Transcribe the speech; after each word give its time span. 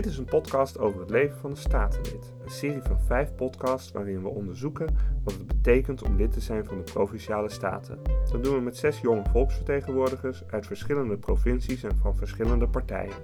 Dit 0.00 0.12
is 0.12 0.18
een 0.18 0.24
podcast 0.24 0.78
over 0.78 1.00
het 1.00 1.10
leven 1.10 1.36
van 1.36 1.50
een 1.50 1.56
statenlid. 1.56 2.32
Een 2.44 2.50
serie 2.50 2.82
van 2.82 3.00
vijf 3.00 3.34
podcasts 3.34 3.92
waarin 3.92 4.22
we 4.22 4.28
onderzoeken 4.28 4.96
wat 5.24 5.34
het 5.34 5.46
betekent 5.46 6.02
om 6.02 6.16
lid 6.16 6.32
te 6.32 6.40
zijn 6.40 6.64
van 6.64 6.76
de 6.76 6.92
Provinciale 6.92 7.50
Staten. 7.50 7.98
Dat 8.30 8.44
doen 8.44 8.54
we 8.54 8.60
met 8.60 8.76
zes 8.76 9.00
jonge 9.00 9.22
volksvertegenwoordigers 9.30 10.42
uit 10.46 10.66
verschillende 10.66 11.16
provincies 11.16 11.82
en 11.82 11.96
van 11.96 12.16
verschillende 12.16 12.68
partijen. 12.68 13.16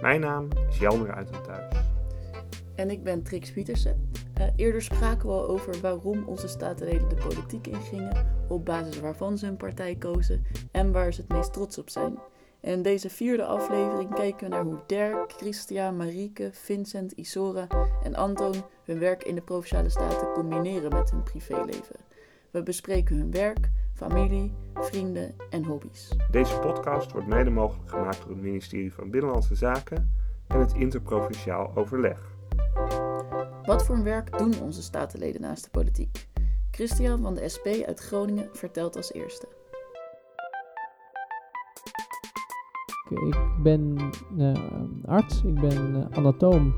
Mijn 0.00 0.20
naam 0.20 0.48
is 0.68 0.78
Jelmer 0.78 1.14
uit 1.14 1.28
een 1.28 1.42
thuis. 1.42 1.74
En 2.74 2.90
ik 2.90 3.02
ben 3.02 3.22
Trix 3.22 3.52
Pietersen. 3.52 4.10
Uh, 4.40 4.46
eerder 4.56 4.82
spraken 4.82 5.28
we 5.28 5.32
al 5.32 5.48
over 5.48 5.80
waarom 5.80 6.24
onze 6.26 6.48
statenleden 6.48 7.08
de 7.08 7.14
politiek 7.28 7.66
ingingen, 7.66 8.26
op 8.48 8.64
basis 8.64 9.00
waarvan 9.00 9.38
ze 9.38 9.46
een 9.46 9.56
partij 9.56 9.94
kozen 9.94 10.44
en 10.70 10.92
waar 10.92 11.12
ze 11.12 11.20
het 11.20 11.30
meest 11.30 11.52
trots 11.52 11.78
op 11.78 11.90
zijn. 11.90 12.18
In 12.66 12.82
deze 12.82 13.10
vierde 13.10 13.44
aflevering 13.44 14.14
kijken 14.14 14.48
we 14.48 14.54
naar 14.54 14.64
hoe 14.64 14.78
Dirk, 14.86 15.32
Christian, 15.36 15.96
Marieke, 15.96 16.50
Vincent, 16.52 17.12
Isora 17.12 17.66
en 18.02 18.14
Anton 18.14 18.54
hun 18.84 18.98
werk 18.98 19.22
in 19.24 19.34
de 19.34 19.40
Provinciale 19.40 19.88
Staten 19.88 20.32
combineren 20.32 20.90
met 20.90 21.10
hun 21.10 21.22
privéleven. 21.22 21.96
We 22.50 22.62
bespreken 22.62 23.16
hun 23.16 23.30
werk, 23.30 23.70
familie, 23.94 24.54
vrienden 24.74 25.34
en 25.50 25.64
hobby's. 25.64 26.16
Deze 26.30 26.58
podcast 26.58 27.12
wordt 27.12 27.26
mede 27.26 27.50
mogelijk 27.50 27.90
gemaakt 27.90 28.22
door 28.22 28.30
het 28.30 28.42
ministerie 28.42 28.92
van 28.92 29.10
Binnenlandse 29.10 29.54
Zaken 29.54 30.12
en 30.46 30.60
het 30.60 30.74
Interprovinciaal 30.74 31.72
Overleg. 31.74 32.34
Wat 33.62 33.84
voor 33.84 34.02
werk 34.02 34.38
doen 34.38 34.60
onze 34.60 34.82
statenleden 34.82 35.40
naast 35.40 35.64
de 35.64 35.70
politiek? 35.70 36.26
Christian 36.70 37.22
van 37.22 37.34
de 37.34 37.48
SP 37.54 37.66
uit 37.86 38.00
Groningen 38.00 38.48
vertelt 38.52 38.96
als 38.96 39.12
eerste. 39.12 39.48
Ik 43.10 43.38
ben 43.62 43.96
uh, 44.38 44.52
arts, 45.04 45.44
ik 45.44 45.54
ben 45.54 45.96
uh, 45.96 46.04
anatoom 46.10 46.74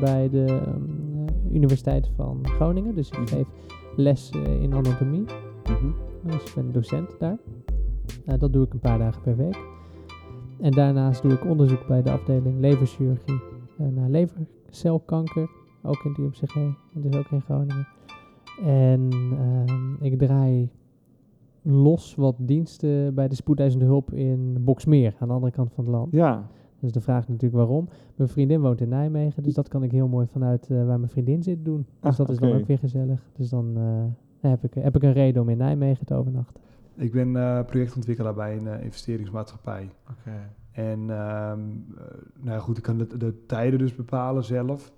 bij 0.00 0.28
de 0.28 0.44
uh, 0.46 1.54
Universiteit 1.54 2.10
van 2.16 2.38
Groningen. 2.42 2.94
Dus 2.94 3.08
ik 3.08 3.18
mhm. 3.18 3.26
geef 3.26 3.46
les 3.96 4.30
in 4.60 4.72
anatomie. 4.72 5.24
Mm 5.82 5.94
Dus 6.24 6.44
ik 6.44 6.52
ben 6.54 6.72
docent 6.72 7.18
daar. 7.18 7.38
dat 8.38 8.52
doe 8.52 8.64
ik 8.64 8.72
een 8.72 8.80
paar 8.80 8.98
dagen 8.98 9.22
per 9.22 9.36
week. 9.36 9.58
En 10.60 10.70
daarnaast 10.70 11.22
doe 11.22 11.32
ik 11.32 11.44
onderzoek 11.44 11.86
bij 11.86 12.02
de 12.02 12.10
afdeling 12.10 12.60
leverchirurgie 12.60 13.40
naar 13.76 14.08
levercelkanker. 14.08 15.50
Ook 15.82 16.04
in 16.04 16.10
het 16.10 16.18
UMCG, 16.18 16.54
dus 16.92 17.16
ook 17.16 17.30
in 17.30 17.40
Groningen. 17.40 17.88
En 18.64 19.08
ehm, 19.32 20.04
ik 20.04 20.18
draai 20.18 20.70
los 21.62 22.14
wat 22.14 22.34
diensten 22.38 23.14
bij 23.14 23.28
de 23.28 23.34
spoedeisende 23.34 23.84
hulp 23.84 24.12
in 24.12 24.56
Boksmeer, 24.60 25.14
aan 25.18 25.28
de 25.28 25.34
andere 25.34 25.52
kant 25.52 25.72
van 25.72 25.84
het 25.84 25.92
land. 25.92 26.12
Ja. 26.12 26.48
Dus 26.80 26.92
de 26.92 27.00
vraag 27.00 27.22
is 27.22 27.28
natuurlijk 27.28 27.54
waarom. 27.54 27.88
Mijn 28.16 28.28
vriendin 28.28 28.60
woont 28.60 28.80
in 28.80 28.88
Nijmegen, 28.88 29.42
dus 29.42 29.54
dat 29.54 29.68
kan 29.68 29.82
ik 29.82 29.90
heel 29.90 30.08
mooi 30.08 30.26
vanuit 30.26 30.68
uh, 30.68 30.86
waar 30.86 30.98
mijn 30.98 31.10
vriendin 31.10 31.42
zit 31.42 31.64
doen. 31.64 31.86
Dus 32.00 32.16
dat 32.16 32.28
is 32.30 32.38
dan 32.38 32.52
ook 32.52 32.66
weer 32.66 32.78
gezellig. 32.78 33.30
Dus 33.36 33.48
dan 33.48 33.78
uh, 33.78 34.50
heb, 34.50 34.64
ik, 34.64 34.74
heb 34.74 34.96
ik 34.96 35.02
een 35.02 35.12
reden 35.12 35.42
om 35.42 35.48
in 35.48 35.56
Nijmegen 35.56 36.06
te 36.06 36.14
overnachten. 36.14 36.62
Ik 36.94 37.12
ben 37.12 37.28
uh, 37.28 37.64
projectontwikkelaar 37.64 38.34
bij 38.34 38.56
een 38.56 38.82
investeringsmaatschappij. 38.82 39.90
Oké. 40.10 40.50
En 40.72 41.00
um, 41.00 41.86
nou 42.40 42.60
goed, 42.60 42.76
ik 42.76 42.82
kan 42.82 42.98
de, 42.98 43.16
de, 43.16 43.46
tijden 43.46 43.78
dus 43.78 43.94
bepalen 43.94 44.44
zelf. 44.44 44.92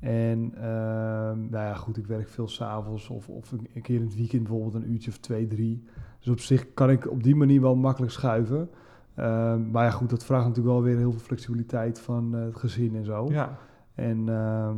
En 0.00 0.52
uh, 0.54 0.62
nou 0.62 1.50
ja, 1.50 1.74
goed, 1.74 1.96
ik 1.96 2.06
werk 2.06 2.28
veel 2.28 2.48
s'avonds 2.48 3.08
of, 3.08 3.28
of 3.28 3.52
een 3.52 3.82
keer 3.82 3.96
in 3.96 4.04
het 4.04 4.16
weekend 4.16 4.42
bijvoorbeeld 4.42 4.74
een 4.74 4.90
uurtje 4.90 5.10
of 5.10 5.18
twee, 5.18 5.46
drie. 5.46 5.84
Dus 6.18 6.28
op 6.28 6.40
zich 6.40 6.74
kan 6.74 6.90
ik 6.90 7.10
op 7.10 7.22
die 7.22 7.36
manier 7.36 7.60
wel 7.60 7.76
makkelijk 7.76 8.12
schuiven. 8.12 8.70
Uh, 9.18 9.56
maar 9.56 9.84
ja, 9.84 9.90
goed, 9.90 10.10
dat 10.10 10.24
vraagt 10.24 10.46
natuurlijk 10.46 10.74
wel 10.74 10.82
weer 10.82 10.96
heel 10.96 11.10
veel 11.10 11.20
flexibiliteit 11.20 12.00
van 12.00 12.36
uh, 12.36 12.44
het 12.44 12.56
gezin 12.56 12.96
en 12.96 13.04
zo. 13.04 13.26
Ja. 13.30 13.58
En 13.94 14.18
uh, 14.18 14.70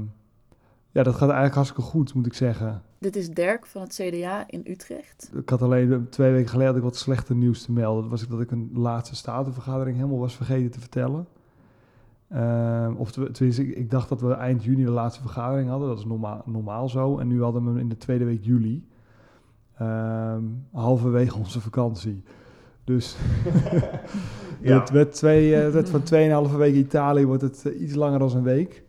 ja, 0.90 1.02
dat 1.02 1.14
gaat 1.14 1.20
eigenlijk 1.20 1.54
hartstikke 1.54 1.90
goed, 1.90 2.14
moet 2.14 2.26
ik 2.26 2.34
zeggen. 2.34 2.82
Dit 2.98 3.16
is 3.16 3.30
Dirk 3.30 3.66
van 3.66 3.82
het 3.82 4.00
CDA 4.02 4.44
in 4.48 4.60
Utrecht. 4.64 5.30
Ik 5.34 5.48
had 5.48 5.62
alleen 5.62 6.06
twee 6.10 6.32
weken 6.32 6.48
geleden 6.48 6.76
ik 6.76 6.82
wat 6.82 6.96
slechte 6.96 7.34
nieuws 7.34 7.62
te 7.62 7.72
melden. 7.72 8.02
Dat 8.02 8.10
was 8.10 8.28
dat 8.28 8.40
ik 8.40 8.50
een 8.50 8.70
laatste 8.74 9.16
statenvergadering 9.16 9.96
helemaal 9.96 10.18
was 10.18 10.36
vergeten 10.36 10.70
te 10.70 10.80
vertellen. 10.80 11.26
Uh, 12.34 12.88
of 12.96 13.10
tenminste, 13.10 13.66
ik, 13.66 13.76
ik, 13.76 13.90
dacht 13.90 14.08
dat 14.08 14.20
we 14.20 14.32
eind 14.32 14.64
juni 14.64 14.84
de 14.84 14.90
laatste 14.90 15.20
vergadering 15.20 15.68
hadden. 15.68 15.88
Dat 15.88 15.98
is 15.98 16.04
normaal, 16.04 16.42
normaal 16.46 16.88
zo. 16.88 17.18
En 17.18 17.28
nu 17.28 17.42
hadden 17.42 17.62
we 17.62 17.68
hem 17.68 17.78
in 17.78 17.88
de 17.88 17.96
tweede 17.96 18.24
week 18.24 18.44
juli. 18.44 18.86
Uh, 19.82 20.36
halverwege 20.72 21.38
onze 21.38 21.60
vakantie. 21.60 22.22
Dus 22.84 23.16
ja. 24.60 24.80
het 24.80 24.90
werd, 24.90 25.12
twee, 25.14 25.72
uh, 25.72 25.84
van 25.84 26.02
tweeënhalve 26.02 26.56
week 26.56 26.74
Italië 26.74 27.26
wordt 27.26 27.42
het 27.42 27.64
uh, 27.66 27.80
iets 27.80 27.94
langer 27.94 28.18
dan 28.18 28.36
een 28.36 28.42
week. 28.42 28.84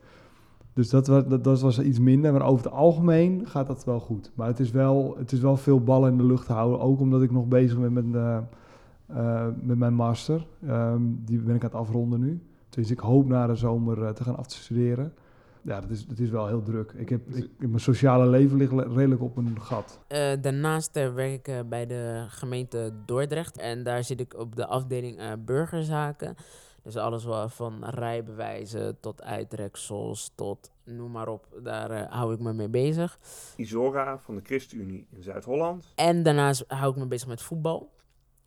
Dus 0.74 0.90
dat, 0.90 1.06
dat, 1.06 1.44
dat, 1.44 1.62
was 1.62 1.80
iets 1.80 2.00
minder. 2.00 2.32
Maar 2.32 2.46
over 2.46 2.66
het 2.66 2.74
algemeen 2.74 3.42
gaat 3.46 3.68
dat 3.68 3.86
wel 3.86 4.00
goed. 4.00 4.32
Maar 4.36 4.48
het 4.48 4.59
is 4.59 4.72
wel, 4.72 5.16
het 5.18 5.32
is 5.32 5.40
wel 5.40 5.58
veel 5.58 5.84
ballen 5.84 6.12
in 6.12 6.18
de 6.18 6.26
lucht 6.26 6.48
houden. 6.48 6.80
Ook 6.80 7.00
omdat 7.00 7.22
ik 7.22 7.32
nog 7.32 7.48
bezig 7.48 7.80
ben 7.80 7.94
met, 7.94 8.06
uh, 8.06 9.48
met 9.62 9.78
mijn 9.78 9.94
master. 9.94 10.48
Um, 10.70 11.22
die 11.26 11.40
ben 11.40 11.56
ik 11.56 11.64
aan 11.64 11.70
het 11.70 11.80
afronden 11.80 12.20
nu. 12.20 12.42
Dus 12.73 12.91
ik 12.91 13.00
hoop 13.00 13.28
na 13.28 13.47
de 13.47 13.56
zomer 13.56 13.97
uh, 13.97 14.09
te 14.09 14.23
gaan 14.23 14.38
afstuderen. 14.38 15.13
Ja, 15.61 15.81
dat 15.81 15.89
is, 15.89 16.06
dat 16.06 16.19
is 16.19 16.29
wel 16.29 16.47
heel 16.47 16.61
druk. 16.61 16.91
Ik 16.91 17.09
heb, 17.09 17.29
ik, 17.29 17.50
mijn 17.57 17.79
sociale 17.79 18.28
leven 18.28 18.57
ligt 18.57 18.72
redelijk 18.72 19.22
op 19.22 19.38
een 19.38 19.61
gat. 19.61 20.00
Uh, 20.09 20.31
daarnaast 20.41 20.97
uh, 20.97 21.13
werk 21.13 21.47
ik 21.47 21.69
bij 21.69 21.85
de 21.85 22.25
gemeente 22.28 22.94
Dordrecht. 23.06 23.57
En 23.57 23.84
daar 23.84 24.03
zit 24.03 24.19
ik 24.19 24.34
op 24.38 24.56
de 24.56 24.67
afdeling 24.67 25.44
burgerzaken. 25.45 26.35
Dus 26.84 26.97
alles 26.97 27.23
wat 27.23 27.53
van 27.53 27.85
rijbewijzen 27.85 29.00
tot 29.00 29.22
uitreksels 29.22 30.31
tot 30.35 30.72
noem 30.84 31.11
maar 31.11 31.28
op. 31.28 31.47
Daar 31.63 32.13
hou 32.13 32.34
ik 32.34 32.40
me 32.40 32.53
mee 32.53 32.69
bezig. 32.69 33.19
Isora 33.55 34.17
van 34.17 34.35
de 34.35 34.41
ChristenUnie 34.44 35.07
in 35.09 35.23
Zuid-Holland. 35.23 35.94
En 35.95 36.23
daarnaast 36.23 36.63
hou 36.67 36.91
ik 36.91 36.97
me 36.97 37.07
bezig 37.07 37.28
met 37.28 37.41
voetbal. 37.41 37.91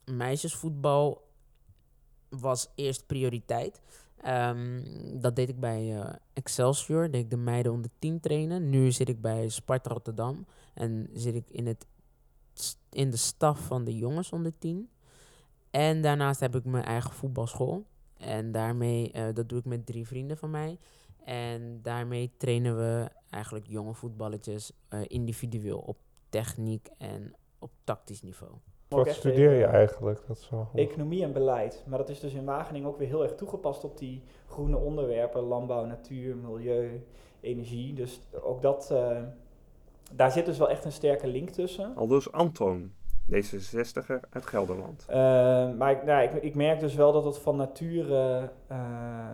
Meisjesvoetbal 0.04 1.24
was 2.28 2.72
eerst 2.74 3.06
prioriteit. 3.06 3.80
Um, 4.26 4.82
dat 5.20 5.36
deed 5.36 5.48
ik 5.48 5.60
bij 5.60 5.96
uh, 5.96 6.08
Excelsior, 6.32 7.10
deed 7.10 7.24
ik 7.24 7.30
de 7.30 7.36
meiden 7.36 7.72
onder 7.72 7.90
10 7.98 8.20
trainen. 8.20 8.70
Nu 8.70 8.92
zit 8.92 9.08
ik 9.08 9.20
bij 9.20 9.48
Sparta 9.48 9.90
Rotterdam 9.90 10.46
en 10.74 11.10
zit 11.12 11.34
ik 11.34 11.50
in, 11.50 11.66
het, 11.66 11.86
in 12.90 13.10
de 13.10 13.16
staf 13.16 13.60
van 13.60 13.84
de 13.84 13.96
jongens 13.96 14.32
onder 14.32 14.58
10. 14.58 14.88
En 15.70 16.02
daarnaast 16.02 16.40
heb 16.40 16.56
ik 16.56 16.64
mijn 16.64 16.84
eigen 16.84 17.12
voetbalschool. 17.12 17.86
En 18.16 18.52
daarmee, 18.52 19.12
uh, 19.14 19.26
dat 19.34 19.48
doe 19.48 19.58
ik 19.58 19.64
met 19.64 19.86
drie 19.86 20.06
vrienden 20.06 20.36
van 20.36 20.50
mij. 20.50 20.78
En 21.24 21.82
daarmee 21.82 22.30
trainen 22.36 22.76
we 22.76 23.10
eigenlijk 23.30 23.66
jonge 23.66 23.94
voetballetjes 23.94 24.72
uh, 24.90 25.00
individueel 25.06 25.78
op 25.78 25.98
techniek 26.28 26.88
en 26.98 27.34
op 27.58 27.70
tactisch 27.84 28.22
niveau. 28.22 28.52
Wat 28.88 29.08
studeer 29.08 29.52
je 29.52 29.64
eigenlijk? 29.64 30.20
Dat 30.26 30.36
is 30.36 30.50
wel 30.50 30.68
Economie 30.74 31.22
en 31.22 31.32
beleid. 31.32 31.84
Maar 31.86 31.98
dat 31.98 32.08
is 32.08 32.20
dus 32.20 32.32
in 32.32 32.44
Wageningen 32.44 32.88
ook 32.88 32.98
weer 32.98 33.08
heel 33.08 33.22
erg 33.22 33.34
toegepast 33.34 33.84
op 33.84 33.98
die 33.98 34.22
groene 34.48 34.76
onderwerpen. 34.76 35.42
Landbouw, 35.42 35.84
natuur, 35.84 36.36
milieu, 36.36 37.04
energie. 37.40 37.92
Dus 37.94 38.20
ook 38.42 38.62
dat, 38.62 38.88
uh, 38.92 39.18
daar 40.12 40.30
zit 40.30 40.46
dus 40.46 40.58
wel 40.58 40.70
echt 40.70 40.84
een 40.84 40.92
sterke 40.92 41.26
link 41.26 41.50
tussen. 41.50 41.96
Al 41.96 42.06
dus 42.06 42.32
Anton, 42.32 42.92
D66er 43.32 44.20
uit 44.30 44.46
Gelderland. 44.46 45.06
Uh, 45.08 45.16
maar 45.76 45.90
ik, 45.90 46.04
nou, 46.04 46.22
ik, 46.22 46.42
ik, 46.42 46.54
merk 46.54 46.80
dus 46.80 46.94
wel 46.94 47.12
dat 47.12 47.24
het 47.24 47.38
van 47.38 47.56
nature... 47.56 48.50
Uh, 48.70 49.30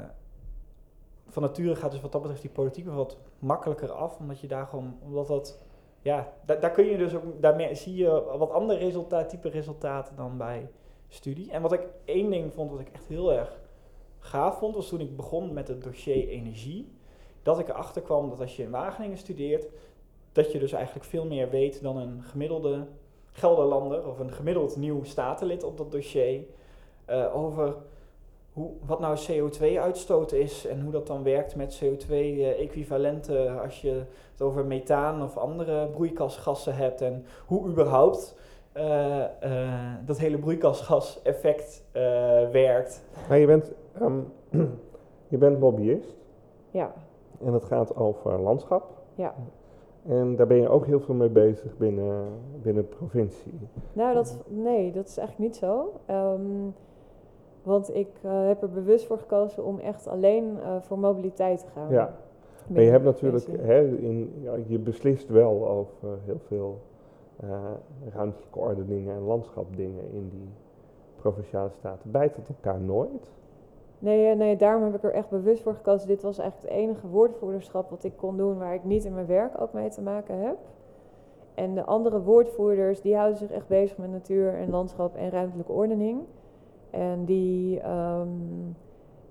van 1.28 1.42
nature 1.42 1.76
gaat 1.76 1.90
dus 1.90 2.00
wat 2.00 2.12
dat 2.12 2.20
betreft 2.20 2.42
die 2.42 2.50
politiek 2.50 2.86
wat 2.86 3.16
makkelijker 3.38 3.90
af. 3.90 4.18
Omdat 4.18 4.40
je 4.40 4.46
daar 4.46 4.66
gewoon... 4.66 4.98
Omdat 5.02 5.26
dat 5.26 5.58
ja, 6.02 6.32
da 6.44 6.54
daar 6.54 6.70
kun 6.70 6.84
je 6.84 6.96
dus 6.96 7.14
ook, 7.14 7.22
daarmee 7.40 7.74
zie 7.74 7.94
je 7.94 8.36
wat 8.38 8.50
andere 8.50 8.78
resultaat, 8.78 9.28
type 9.28 9.48
resultaten 9.48 10.16
dan 10.16 10.36
bij 10.36 10.68
studie. 11.08 11.50
En 11.50 11.62
wat 11.62 11.72
ik 11.72 11.86
één 12.04 12.30
ding 12.30 12.52
vond, 12.52 12.70
wat 12.70 12.80
ik 12.80 12.90
echt 12.92 13.06
heel 13.06 13.32
erg 13.32 13.60
gaaf 14.18 14.58
vond, 14.58 14.74
was 14.74 14.88
toen 14.88 15.00
ik 15.00 15.16
begon 15.16 15.52
met 15.52 15.68
het 15.68 15.82
dossier 15.82 16.28
energie. 16.28 16.92
Dat 17.42 17.58
ik 17.58 17.68
erachter 17.68 18.02
kwam 18.02 18.28
dat 18.28 18.40
als 18.40 18.56
je 18.56 18.62
in 18.62 18.70
Wageningen 18.70 19.18
studeert, 19.18 19.66
dat 20.32 20.52
je 20.52 20.58
dus 20.58 20.72
eigenlijk 20.72 21.04
veel 21.04 21.26
meer 21.26 21.50
weet 21.50 21.82
dan 21.82 21.96
een 21.96 22.22
gemiddelde 22.22 22.86
Gelderlander 23.32 24.06
of 24.06 24.18
een 24.18 24.32
gemiddeld 24.32 24.76
nieuw 24.76 25.04
statenlid 25.04 25.64
op 25.64 25.76
dat 25.76 25.92
dossier. 25.92 26.44
Uh, 27.10 27.36
over 27.36 27.74
hoe, 28.52 28.70
wat 28.86 29.00
nou 29.00 29.16
CO2-uitstoot 29.16 30.32
is 30.32 30.66
en 30.66 30.80
hoe 30.80 30.92
dat 30.92 31.06
dan 31.06 31.22
werkt 31.22 31.56
met 31.56 31.82
CO2-equivalenten 31.84 33.46
eh, 33.46 33.60
als 33.60 33.80
je 33.80 34.02
het 34.32 34.42
over 34.42 34.66
methaan 34.66 35.22
of 35.22 35.36
andere 35.36 35.88
broeikasgassen 35.88 36.76
hebt 36.76 37.00
en 37.00 37.24
hoe 37.46 37.68
überhaupt 37.68 38.36
uh, 38.76 39.24
uh, 39.44 39.94
dat 40.06 40.18
hele 40.18 40.38
broeikasgaseffect 40.38 41.84
uh, 41.92 42.02
werkt. 42.50 43.04
Maar 43.28 43.38
je 43.38 43.46
bent, 43.46 43.72
um, 44.00 44.32
je 45.28 45.38
bent 45.38 45.58
lobbyist. 45.58 46.16
Ja. 46.70 46.92
En 47.44 47.52
het 47.52 47.64
gaat 47.64 47.96
over 47.96 48.40
landschap. 48.40 48.90
Ja. 49.14 49.34
En 50.08 50.36
daar 50.36 50.46
ben 50.46 50.56
je 50.56 50.68
ook 50.68 50.86
heel 50.86 51.00
veel 51.00 51.14
mee 51.14 51.28
bezig 51.28 51.76
binnen, 51.76 52.26
binnen 52.62 52.82
de 52.82 52.96
provincie. 52.96 53.68
Nou, 53.92 54.14
dat, 54.14 54.38
nee, 54.48 54.92
dat 54.92 55.08
is 55.08 55.16
eigenlijk 55.16 55.50
niet 55.50 55.56
zo. 55.56 56.00
Um, 56.10 56.74
Want 57.62 57.94
ik 57.94 58.08
eh, 58.22 58.46
heb 58.46 58.62
er 58.62 58.70
bewust 58.70 59.06
voor 59.06 59.18
gekozen 59.18 59.64
om 59.64 59.78
echt 59.78 60.08
alleen 60.08 60.58
eh, 60.60 60.76
voor 60.80 60.98
mobiliteit 60.98 61.58
te 61.58 61.66
gaan. 61.74 61.90
Ja. 61.90 62.14
Maar 62.66 62.82
je 62.82 62.90
hebt 62.90 63.04
natuurlijk, 63.04 63.46
hè, 63.60 63.96
in, 63.96 64.32
ja, 64.42 64.52
je 64.66 64.78
beslist 64.78 65.28
wel 65.28 65.68
over 65.68 66.18
heel 66.24 66.38
veel 66.46 66.78
eh, 67.36 67.48
ruimtelijke 68.14 68.58
ordeningen 68.58 69.14
en 69.14 69.22
landschapdingen 69.22 70.12
in 70.12 70.28
die 70.28 70.48
provinciale 71.16 71.70
staten. 71.70 72.10
Bijt 72.10 72.36
het 72.36 72.48
elkaar 72.48 72.80
nooit? 72.80 73.30
Nee, 73.98 74.34
nee, 74.34 74.56
daarom 74.56 74.82
heb 74.84 74.94
ik 74.94 75.02
er 75.02 75.12
echt 75.12 75.30
bewust 75.30 75.62
voor 75.62 75.74
gekozen. 75.74 76.08
Dit 76.08 76.22
was 76.22 76.38
eigenlijk 76.38 76.70
het 76.72 76.82
enige 76.82 77.06
woordvoerderschap 77.06 77.90
wat 77.90 78.04
ik 78.04 78.16
kon 78.16 78.36
doen 78.36 78.58
waar 78.58 78.74
ik 78.74 78.84
niet 78.84 79.04
in 79.04 79.14
mijn 79.14 79.26
werk 79.26 79.60
ook 79.60 79.72
mee 79.72 79.88
te 79.88 80.02
maken 80.02 80.38
heb. 80.38 80.56
En 81.54 81.74
de 81.74 81.84
andere 81.84 82.22
woordvoerders 82.22 83.00
die 83.00 83.16
houden 83.16 83.38
zich 83.38 83.50
echt 83.50 83.68
bezig 83.68 83.98
met 83.98 84.10
natuur 84.10 84.54
en 84.54 84.70
landschap 84.70 85.16
en 85.16 85.30
ruimtelijke 85.30 85.72
ordening. 85.72 86.20
En 86.92 87.24
die, 87.24 87.80
ehm, 87.80 88.28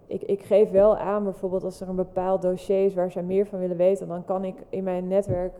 ik, 0.08 0.22
ik 0.22 0.42
geef 0.44 0.72
wel 0.72 0.98
aan 0.98 1.24
bijvoorbeeld 1.24 1.64
als 1.64 1.82
er 1.82 1.90
een 1.90 1.96
bepaald 1.96 2.42
dossier 2.42 2.86
is 2.86 2.94
waar 2.94 3.12
zij 3.12 3.24
meer 3.24 3.46
van 3.46 3.60
willen 3.60 3.78
weten, 3.78 4.08
dan 4.08 4.26
kan 4.26 4.44
ik 4.46 4.56
in 4.70 4.84
mijn 4.84 5.08
netwerk 5.08 5.54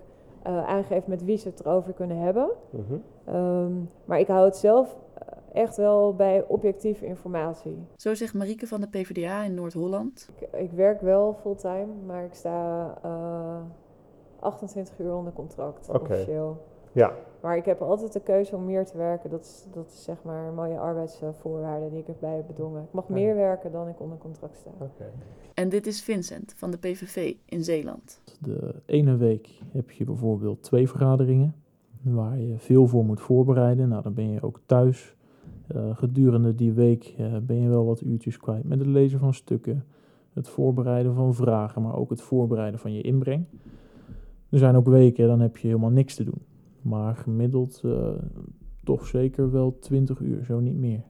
eh, 0.44 0.68
aangeven 0.68 1.10
met 1.10 1.24
wie 1.24 1.38
ze 1.38 1.48
het 1.48 1.60
erover 1.60 1.94
kunnen 1.94 2.18
hebben. 2.18 2.50
Mhm. 2.70 2.98
Ehm, 3.26 3.74
maar 4.06 4.20
ik 4.20 4.28
hou 4.28 4.46
het 4.46 4.56
zelf 4.58 4.98
eh, 5.14 5.62
echt 5.62 5.78
wel 5.78 6.16
bij 6.16 6.46
objectieve 6.48 7.06
informatie. 7.06 7.78
Zo 7.96 8.14
zegt 8.14 8.34
Marieke 8.34 8.68
van 8.68 8.82
de 8.82 8.88
PvdA 8.88 9.44
in 9.44 9.54
Noord-Holland. 9.54 10.30
Ik, 10.40 10.60
ik 10.60 10.72
werk 10.72 11.02
wel 11.02 11.34
fulltime, 11.34 11.94
maar 12.06 12.24
ik 12.24 12.34
sta 12.34 12.98
eh, 13.04 13.62
28 14.40 15.00
uur 15.00 15.14
onder 15.14 15.34
contract 15.34 15.90
Oké. 15.90 16.00
officieel. 16.00 16.58
Ja, 16.92 17.14
Maar 17.42 17.58
ik 17.58 17.66
heb 17.66 17.82
altijd 17.82 18.14
de 18.14 18.20
keuze 18.22 18.56
om 18.56 18.66
meer 18.66 18.86
te 18.86 18.98
werken. 18.98 19.30
Dat 19.30 19.42
is, 19.42 19.66
dat 19.74 19.88
is 19.92 20.04
zeg 20.04 20.24
maar 20.24 20.48
een 20.48 20.56
mooie 20.56 20.80
arbeidsvoorwaarde 20.80 21.90
die 21.90 22.00
ik 22.00 22.08
erbij 22.08 22.36
heb 22.36 22.48
bedongen. 22.48 22.82
Ik 22.84 22.92
mag 22.92 23.08
Ja. 23.08 23.14
meer 23.14 23.36
werken 23.36 23.72
dan 23.72 23.88
ik 23.88 24.00
onder 24.00 24.18
contract 24.18 24.58
sta. 24.58 24.70
oké. 24.80 25.12
En 25.54 25.70
dit 25.70 25.88
is 25.88 26.02
Vincent 26.04 26.54
van 26.58 26.72
de 26.72 26.78
PVV 26.78 27.34
in 27.46 27.64
Zeeland. 27.64 28.22
De 28.40 28.76
ene 28.86 29.16
week 29.18 29.50
heb 29.72 29.92
je 29.92 30.04
bijvoorbeeld 30.04 30.64
twee 30.64 30.90
vergaderingen 30.90 31.56
waar 32.02 32.38
je 32.40 32.58
veel 32.58 32.88
voor 32.88 33.06
moet 33.06 33.22
voorbereiden. 33.22 33.88
Nou, 33.90 34.02
dan 34.04 34.14
ben 34.14 34.30
je 34.30 34.42
ook 34.42 34.60
thuis. 34.66 35.16
Eh, 35.68 35.96
gedurende 35.98 36.56
die 36.56 36.74
week 36.74 37.14
eh, 37.18 37.38
ben 37.42 37.62
je 37.62 37.70
wel 37.70 37.86
wat 37.86 38.02
uurtjes 38.02 38.38
kwijt 38.38 38.64
met 38.64 38.80
het 38.80 38.88
lezen 38.88 39.20
van 39.20 39.34
stukken, 39.34 39.86
het 40.34 40.50
voorbereiden 40.50 41.14
van 41.14 41.34
vragen, 41.34 41.82
maar 41.82 41.96
ook 41.96 42.10
het 42.10 42.22
voorbereiden 42.22 42.80
van 42.80 42.94
je 42.94 43.02
inbreng. 43.02 43.46
Er 44.50 44.58
zijn 44.58 44.76
ook 44.76 44.88
weken, 44.88 45.28
dan 45.28 45.40
heb 45.40 45.58
je 45.58 45.68
helemaal 45.68 45.90
niks 45.90 46.16
te 46.16 46.24
doen. 46.24 46.42
Maar 46.82 47.16
gemiddeld 47.16 47.82
eh, 47.86 48.08
toch 48.84 49.06
zeker 49.06 49.52
wel 49.52 49.78
20 49.80 50.20
uur, 50.20 50.44
zo 50.44 50.60
niet 50.60 50.78
meer. 50.78 51.04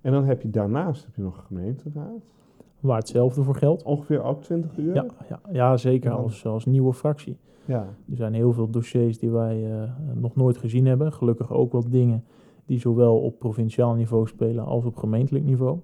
En 0.00 0.12
dan 0.12 0.24
heb 0.24 0.42
je 0.42 0.50
daarnaast 0.50 1.04
heb 1.04 1.14
je 1.16 1.22
nog 1.22 1.36
een 1.36 1.44
gemeenteraad. 1.44 2.26
Waar 2.80 2.98
hetzelfde 2.98 3.42
voor 3.42 3.54
geldt. 3.54 3.82
Ongeveer 3.82 4.22
ook 4.22 4.42
20 4.42 4.76
uur? 4.76 4.94
Ja, 4.94 5.06
ja, 5.28 5.40
ja 5.52 5.76
zeker 5.76 6.10
Ja. 6.10 6.16
als, 6.16 6.46
als 6.46 6.64
nieuwe 6.66 6.92
fractie. 6.92 7.36
Ja, 7.64 7.86
Er 8.10 8.16
zijn 8.16 8.34
heel 8.34 8.52
veel 8.52 8.70
dossiers 8.70 9.18
die 9.18 9.30
wij 9.30 9.72
eh, 9.82 9.90
nog 10.14 10.36
nooit 10.36 10.56
gezien 10.56 10.86
hebben. 10.86 11.12
Gelukkig 11.12 11.52
ook 11.52 11.72
wel 11.72 11.88
dingen 11.88 12.24
die 12.66 12.78
zowel 12.78 13.20
op 13.20 13.38
provinciaal 13.38 13.94
niveau 13.94 14.26
spelen 14.26 14.64
als 14.64 14.84
op 14.84 14.96
gemeentelijk 14.96 15.44
niveau. 15.44 15.78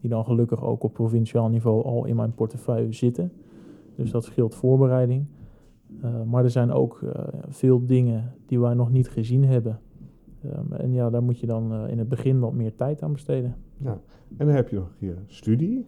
Die 0.00 0.10
dan 0.10 0.24
gelukkig 0.24 0.64
ook 0.64 0.82
op 0.82 0.92
provinciaal 0.92 1.48
niveau 1.48 1.84
al 1.84 2.04
in 2.04 2.16
mijn 2.16 2.34
portefeuille 2.34 2.92
zitten. 2.92 3.32
Dus 3.94 4.10
dat 4.10 4.24
scheelt 4.24 4.54
voorbereiding. 4.54 5.26
Eh, 6.02 6.22
maar 6.22 6.44
er 6.44 6.50
zijn 6.50 6.72
ook 6.72 7.02
eh, 7.02 7.24
veel 7.48 7.86
dingen 7.86 8.32
die 8.46 8.60
wij 8.60 8.74
nog 8.74 8.90
niet 8.90 9.08
gezien 9.08 9.44
hebben. 9.44 9.80
Ehm, 10.42 10.72
en 10.72 10.92
ja, 10.92 11.10
daar 11.10 11.22
moet 11.22 11.38
je 11.38 11.46
dan 11.46 11.72
eh, 11.72 11.88
in 11.90 11.98
het 11.98 12.08
begin 12.08 12.40
wat 12.40 12.52
meer 12.52 12.74
tijd 12.74 13.02
aan 13.02 13.12
besteden. 13.12 13.54
ja. 13.76 13.98
En 14.36 14.46
dan 14.46 14.54
heb 14.54 14.68
je 14.68 14.76
nog 14.76 14.90
je 14.98 15.14
studie. 15.26 15.86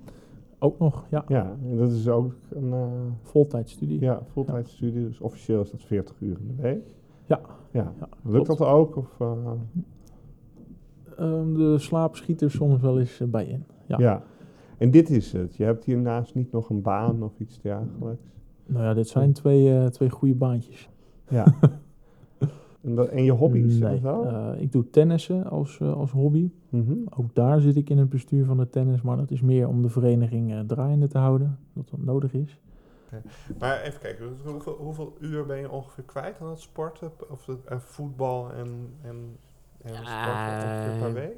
Ook 0.58 0.78
nog, 0.78 1.04
ja, 1.10 1.25
Ja, 1.28 1.56
en 1.70 1.76
dat 1.76 1.90
is 1.90 2.08
ook 2.08 2.34
een 2.50 2.75
voltijdstudie. 3.22 4.00
ja, 4.00 4.22
fulltijdstudie. 4.32 5.04
Dus 5.06 5.20
officieel 5.20 5.60
is 5.60 5.70
dat 5.70 5.82
40 5.82 6.20
uur 6.20 6.37
in 6.40 6.46
de 6.56 6.62
week. 6.62 6.84
Ja. 7.26 7.40
Ja. 7.70 7.93
Ja, 8.00 8.08
Lukt 8.22 8.44
klopt. 8.44 8.60
dat 8.60 8.69
ook? 8.69 8.96
Of, 8.96 9.20
eh, 9.20 9.32
Ehm, 11.16 11.55
de 11.55 11.78
slaap 11.78 12.16
schiet 12.16 12.40
er 12.40 12.50
soms 12.50 12.81
wel 12.81 12.98
eens 12.98 13.22
bij 13.28 13.44
in. 13.46 13.64
Ja. 13.87 13.98
ja. 13.98 14.22
En 14.78 14.90
dit 14.90 15.10
is 15.10 15.32
het. 15.32 15.56
Je 15.56 15.64
hebt 15.64 15.84
hiernaast 15.84 16.34
niet 16.34 16.52
nog 16.52 16.70
een 16.70 16.82
baan 16.82 17.22
of 17.22 17.32
iets 17.38 17.60
dergelijks. 17.60 18.22
Nou 18.72 18.84
ja, 18.84 18.94
dit 18.94 19.08
zijn 19.08 19.32
twee, 19.32 19.78
eh, 19.78 19.86
twee 19.86 20.10
goede 20.10 20.34
baantjes. 20.34 20.88
Ja. 21.28 21.44
en, 22.82 22.94
dat, 22.94 23.08
en 23.08 23.24
je 23.24 23.30
hobby's, 23.32 23.78
Nee, 23.78 23.94
is 23.94 24.00
dat 24.00 24.22
zo? 24.22 24.28
eh, 24.28 24.60
ik 24.60 24.72
doe 24.72 24.90
tennissen 24.90 25.44
als, 25.50 25.78
eh, 25.80 25.92
als 25.92 26.10
hobby. 26.10 26.50
Mhm. 26.69 26.92
Ook 27.16 27.34
daar 27.34 27.60
zit 27.60 27.76
ik 27.76 27.90
in 27.90 27.98
het 27.98 28.08
bestuur 28.08 28.44
van 28.44 28.56
de 28.56 28.70
tennis, 28.70 29.02
maar 29.02 29.16
dat 29.16 29.30
is 29.30 29.40
meer 29.40 29.69
om 29.69 29.82
de 29.82 29.88
vereniging 29.88 30.52
eh, 30.52 30.60
draaiende 30.60 31.08
te 31.08 31.19
houden, 31.19 31.58
dat 31.72 31.88
dat 31.90 32.00
nodig 32.00 32.32
is. 32.32 32.58
Maar 33.58 33.80
even 33.80 34.00
kijken, 34.00 34.28
dus 34.28 34.52
hoeveel, 34.52 34.76
hoeveel 34.76 35.16
uur 35.20 35.46
ben 35.46 35.58
je 35.58 35.70
ongeveer 35.70 36.04
kwijt 36.04 36.40
aan 36.40 36.48
het 36.48 36.60
sporten? 36.60 37.12
Of 37.30 37.46
het, 37.46 37.58
voetbal 37.84 38.52
en, 38.52 38.69
en, 39.02 39.36
en 39.82 39.94
sporten 39.94 40.98
per 40.98 41.12
week? 41.12 41.36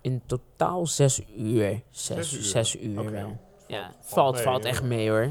In 0.00 0.20
totaal 0.26 0.86
zes 0.86 1.26
uur. 1.38 1.82
Zes, 1.90 2.16
Zes 2.16 2.34
uur. 2.36 2.42
zes 2.42 2.82
uur 2.82 3.00
Oké. 3.00 3.10
wel. 3.10 3.36
Ja, 3.66 3.90
Valt 3.90 4.04
valt, 4.08 4.34
mee, 4.34 4.42
valt 4.44 4.62
hè? 4.62 4.68
echt 4.68 4.82
mee 4.84 5.10
hoor. 5.10 5.28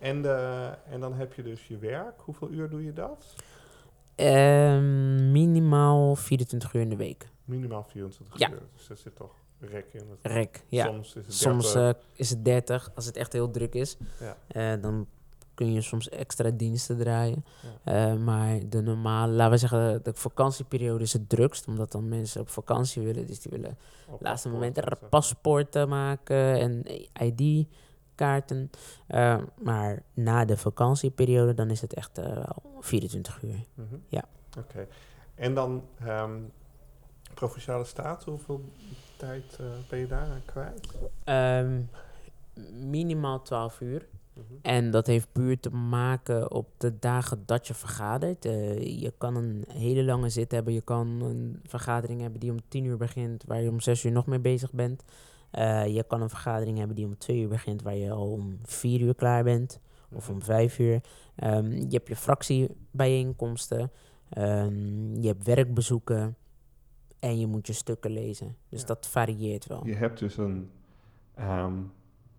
En, 0.00 0.22
de, 0.22 0.70
en 0.90 1.00
dan 1.00 1.14
heb 1.14 1.32
je 1.34 1.42
dus 1.42 1.66
je 1.66 1.78
werk. 1.78 2.20
Hoeveel 2.20 2.50
uur 2.50 2.70
doe 2.70 2.84
je 2.84 2.92
dat? 2.92 3.34
Ehm, 4.14 5.32
minimaal 5.32 6.16
24 6.16 6.72
uur 6.74 6.80
in 6.80 6.88
de 6.88 6.96
week. 6.96 7.28
Minimaal 7.44 7.84
24 7.88 8.38
Ja. 8.38 8.50
uur. 8.50 8.62
Dus 8.76 8.88
er 8.88 8.96
zit 8.96 9.16
toch 9.16 9.34
rek 9.60 9.86
in. 9.92 10.02
Dat- 10.08 10.32
Rek, 10.32 10.64
ja. 10.68 10.84
Soms 10.86 11.14
is 11.14 11.26
het 11.26 11.34
Soms 11.34 11.72
30. 11.72 11.96
eh, 12.02 12.02
is 12.14 12.30
het 12.30 12.44
30, 12.44 12.90
als 12.94 13.06
het 13.06 13.16
echt 13.16 13.32
heel 13.32 13.50
druk 13.50 13.74
is. 13.74 13.96
Ja. 14.20 14.36
Eh, 14.46 14.82
dan 14.82 15.06
kun 15.54 15.72
je 15.72 15.80
soms 15.80 16.08
extra 16.08 16.50
diensten 16.50 16.98
draaien. 16.98 17.44
Ja. 17.84 18.10
Eh, 18.10 18.16
maar 18.16 18.58
de 18.68 18.80
normale, 18.80 19.32
laten 19.32 19.52
we 19.52 19.58
zeggen, 19.58 20.00
de 20.02 20.14
vakantieperiode 20.14 21.02
is 21.04 21.12
het 21.12 21.28
drukst. 21.28 21.66
Omdat 21.68 21.92
dan 21.92 22.08
mensen 22.08 22.40
op 22.40 22.48
vakantie 22.48 23.02
willen. 23.02 23.26
Dus 23.26 23.40
die 23.40 23.50
willen 23.50 23.78
Op 24.08 24.20
laatste 24.22 24.48
moment 24.48 24.80
paspoorten 25.10 25.88
maken 25.88 26.58
en 26.60 26.82
ID-kaarten. 28.20 28.70
Eh, 29.06 29.38
maar 29.62 30.02
na 30.14 30.44
de 30.44 30.56
vakantieperiode, 30.56 31.54
dan 31.54 31.70
is 31.70 31.80
het 31.80 31.94
echt 31.94 32.18
eh, 32.18 32.34
wel 32.34 32.62
24 32.80 33.42
uur. 33.42 33.64
Mhm. 33.74 33.96
Ja. 34.08 34.24
Oké. 34.58 34.86
En 35.34 35.54
dan 35.54 35.82
ehm, 36.04 36.38
Provinciale 37.34 37.84
Staten, 37.84 38.30
hoeveel 38.30 38.64
tijd 39.16 39.56
eh, 39.60 39.66
ben 39.88 39.98
je 39.98 40.06
daar 40.06 40.28
aan 40.30 40.42
kwijt? 40.44 40.88
Ehm, 41.24 41.80
minimaal 42.90 43.42
12 43.42 43.80
uur. 43.80 44.08
Mhm. 44.32 44.44
En 44.62 44.90
dat 44.90 45.06
heeft 45.06 45.32
puur 45.32 45.60
te 45.60 45.70
maken 45.70 46.50
op 46.50 46.68
de 46.76 46.98
dagen 46.98 47.42
dat 47.46 47.66
je 47.66 47.74
vergadert. 47.74 48.42
Je 48.42 49.12
kan 49.18 49.36
een 49.36 49.64
hele 49.68 50.04
lange 50.04 50.28
zit 50.28 50.50
hebben. 50.50 50.72
Je 50.72 50.80
kan 50.80 51.06
een 51.20 51.60
vergadering 51.66 52.20
hebben 52.20 52.40
die 52.40 52.50
om 52.50 52.60
10 52.68 52.84
uur 52.84 52.96
begint, 52.96 53.44
waar 53.46 53.60
je 53.62 53.70
om 53.70 53.80
6 53.80 54.04
uur 54.04 54.12
nog 54.12 54.26
mee 54.26 54.38
bezig 54.38 54.72
bent. 54.72 55.04
Eh, 55.50 55.86
je 55.94 56.04
kan 56.04 56.22
een 56.22 56.28
vergadering 56.28 56.78
hebben 56.78 56.96
die 56.96 57.06
om 57.06 57.18
2 57.18 57.40
uur 57.42 57.48
begint, 57.48 57.82
waar 57.82 57.94
je 57.96 58.10
al 58.10 58.30
om 58.32 58.58
4 58.62 59.00
uur 59.00 59.14
klaar 59.14 59.44
bent. 59.44 59.80
Of 60.12 60.28
om 60.30 60.42
5 60.42 60.78
uur. 60.78 61.00
Ehm, 61.36 61.70
je 61.72 61.86
hebt 61.96 62.08
je 62.08 62.16
fractiebijeenkomsten. 62.16 63.90
Ehm, 64.28 65.14
je 65.20 65.26
hebt 65.26 65.44
werkbezoeken. 65.44 66.36
En 67.18 67.38
je 67.38 67.46
moet 67.46 67.66
je 67.66 67.72
stukken 67.72 68.10
lezen. 68.10 68.56
Dus 68.68 68.80
Ja. 68.80 68.86
dat 68.86 69.06
varieert 69.06 69.66
wel. 69.66 69.86
Je 69.86 69.94
hebt 69.94 70.18
dus 70.18 70.36
een, 70.36 70.70
ehm, 71.34 71.72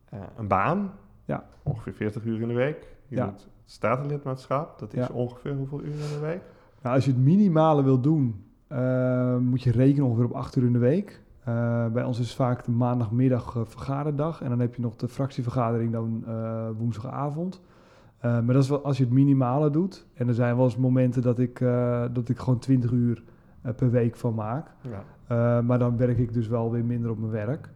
eh, 0.10 0.20
een 0.38 0.48
baan. 0.48 0.94
Ja. 1.26 1.46
Ongeveer 1.64 1.94
40 1.94 2.24
uur 2.24 2.42
in 2.42 2.48
de 2.48 2.54
week. 2.54 2.96
Je 3.08 3.16
Ja. 3.16 3.26
doet 3.26 3.48
statenlidmaatschap. 3.66 4.80
Dat 4.80 4.94
is 4.94 5.08
Ja. 5.08 5.14
ongeveer 5.14 5.56
hoeveel 5.56 5.82
uur 5.82 5.94
in 5.94 5.98
de 6.14 6.20
week? 6.22 6.42
Nou, 6.82 6.96
als 6.96 7.06
je 7.06 7.12
het 7.12 7.20
minimale 7.20 7.84
wil 7.84 8.00
doen, 8.02 8.46
eh, 8.68 9.38
moet 9.38 9.62
je 9.62 9.72
rekenen 9.72 10.06
ongeveer 10.06 10.26
op 10.26 10.32
8 10.34 10.56
uur 10.56 10.66
in 10.66 10.74
de 10.74 10.80
week. 10.80 11.22
Eh, 11.52 11.86
bij 11.88 12.04
ons 12.04 12.20
is 12.20 12.36
vaak 12.36 12.64
de 12.64 12.72
maandagmiddag 12.72 13.56
eh, 13.56 13.62
vergaderdag. 13.66 14.42
En 14.42 14.50
dan 14.50 14.60
heb 14.60 14.76
je 14.76 14.82
nog 14.82 14.96
de 14.96 15.08
fractievergadering 15.08 15.92
dan 15.92 16.24
eh, 16.28 16.68
woensdagavond. 16.78 17.62
Maar 18.22 18.46
dat 18.46 18.64
is 18.64 18.70
wel 18.70 18.84
als 18.84 18.98
je 18.98 19.04
het 19.04 19.14
minimale 19.14 19.70
doet. 19.70 20.08
En 20.14 20.28
er 20.28 20.34
zijn 20.34 20.56
wel 20.56 20.66
eens 20.66 20.78
momenten 20.78 21.22
dat 21.22 21.40
ik, 21.40 21.60
dat 22.14 22.30
ik 22.30 22.40
gewoon 22.40 22.60
20 22.60 22.92
uur 22.92 23.24
per 23.76 23.92
week 23.92 24.16
van 24.16 24.34
maak. 24.34 24.68
Ja. 25.28 25.62
Maar 25.62 25.80
dan 25.80 25.98
werk 25.98 26.18
ik 26.18 26.34
dus 26.34 26.48
wel 26.48 26.72
weer 26.72 26.86
minder 26.86 27.12
op 27.12 27.20
mijn 27.20 27.32
werk. 27.32 27.70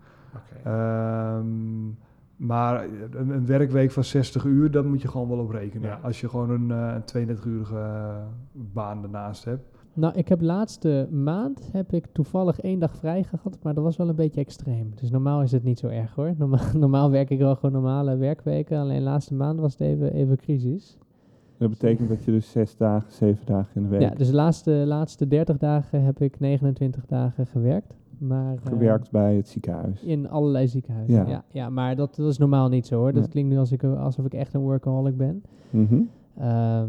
Ehm, 0.63 1.87
maar 2.35 2.83
een, 3.11 3.29
een 3.29 3.45
werkweek 3.45 3.91
van 3.91 4.03
60 4.03 4.43
uur, 4.43 4.71
daar 4.71 4.85
moet 4.85 5.01
je 5.01 5.07
gewoon 5.07 5.29
wel 5.29 5.39
op 5.39 5.49
rekenen. 5.49 5.89
Ja. 5.89 5.99
Als 6.01 6.21
je 6.21 6.29
gewoon 6.29 6.49
een, 6.49 6.69
een 6.69 7.37
32-urige 7.37 7.75
eh, 7.75 8.15
baan 8.51 9.03
ernaast 9.03 9.45
hebt. 9.45 9.74
Nou, 9.95 10.13
ik 10.15 10.27
heb 10.27 10.41
laatste 10.41 11.07
maand 11.11 11.69
heb 11.71 11.93
ik 11.93 12.05
toevallig 12.11 12.59
één 12.61 12.79
dag 12.79 12.95
vrij 12.95 13.23
gehad, 13.23 13.57
maar 13.63 13.73
dat 13.73 13.83
was 13.83 13.97
wel 13.97 14.09
een 14.09 14.15
beetje 14.15 14.39
extreem. 14.41 14.91
Dus 14.95 15.09
normaal 15.11 15.41
is 15.41 15.51
het 15.51 15.63
niet 15.63 15.79
zo 15.79 15.87
erg 15.87 16.15
hoor. 16.15 16.33
Normaal, 16.37 16.59
normaal 16.77 17.11
werk 17.11 17.29
ik 17.29 17.39
wel 17.39 17.55
gewoon 17.55 17.71
normale 17.71 18.15
werkweken, 18.17 18.79
alleen 18.79 19.01
laatste 19.01 19.33
maand 19.33 19.59
was 19.59 19.71
het 19.71 19.81
even, 19.81 20.13
even 20.13 20.37
crisis. 20.37 20.97
Dat 21.57 21.69
betekent 21.69 22.09
dat 22.09 22.23
je 22.23 22.31
dus 22.31 22.51
zes 22.51 22.77
dagen, 22.77 23.11
zeven 23.11 23.45
dagen 23.45 23.71
in 23.75 23.81
de 23.83 23.87
week... 23.89 24.01
Ja, 24.01 24.09
dus 24.09 24.27
de 24.27 24.33
laatste, 24.35 24.71
laatste 24.71 25.27
30 25.27 25.57
dagen 25.57 26.03
heb 26.03 26.21
ik 26.21 26.39
29 26.39 27.05
dagen 27.05 27.47
gewerkt. 27.47 27.95
Maar, 28.17 28.53
eh, 28.55 28.59
Gewerkt 28.67 29.11
bij 29.11 29.35
het 29.35 29.47
ziekenhuis. 29.47 30.01
In 30.03 30.29
allerlei 30.29 30.67
ziekenhuizen, 30.67 31.15
Ja. 31.15 31.27
ja. 31.29 31.43
ja, 31.51 31.69
maar 31.69 31.95
dat, 31.95 32.15
dat 32.15 32.27
is 32.31 32.37
normaal 32.37 32.69
niet 32.69 32.87
zo 32.87 32.95
hoor. 32.97 33.11
Dat 33.11 33.21
Nee. 33.21 33.29
klinkt 33.31 33.49
nu 33.51 33.57
als 33.57 33.71
ik, 33.71 33.83
alsof 33.83 34.25
ik 34.25 34.33
echt 34.33 34.53
een 34.53 34.61
workaholic 34.61 35.17
ben. 35.17 35.43
Mhm. 35.69 36.01
Ehm, 36.37 36.87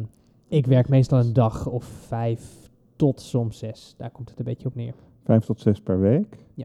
ik 0.49 0.67
werk 0.67 0.89
meestal 0.89 1.19
een 1.19 1.33
dag 1.33 1.67
of 1.69 1.85
vijf 1.85 2.66
tot 2.97 3.21
soms 3.21 3.59
zes. 3.59 3.95
Daar 3.97 4.11
komt 4.11 4.29
het 4.31 4.39
een 4.39 4.45
beetje 4.45 4.67
op 4.69 4.75
neer. 4.75 4.95
Vijf 5.25 5.45
tot 5.45 5.61
zes 5.61 5.81
per 5.81 6.01
week. 6.01 6.39
Ja. 6.55 6.65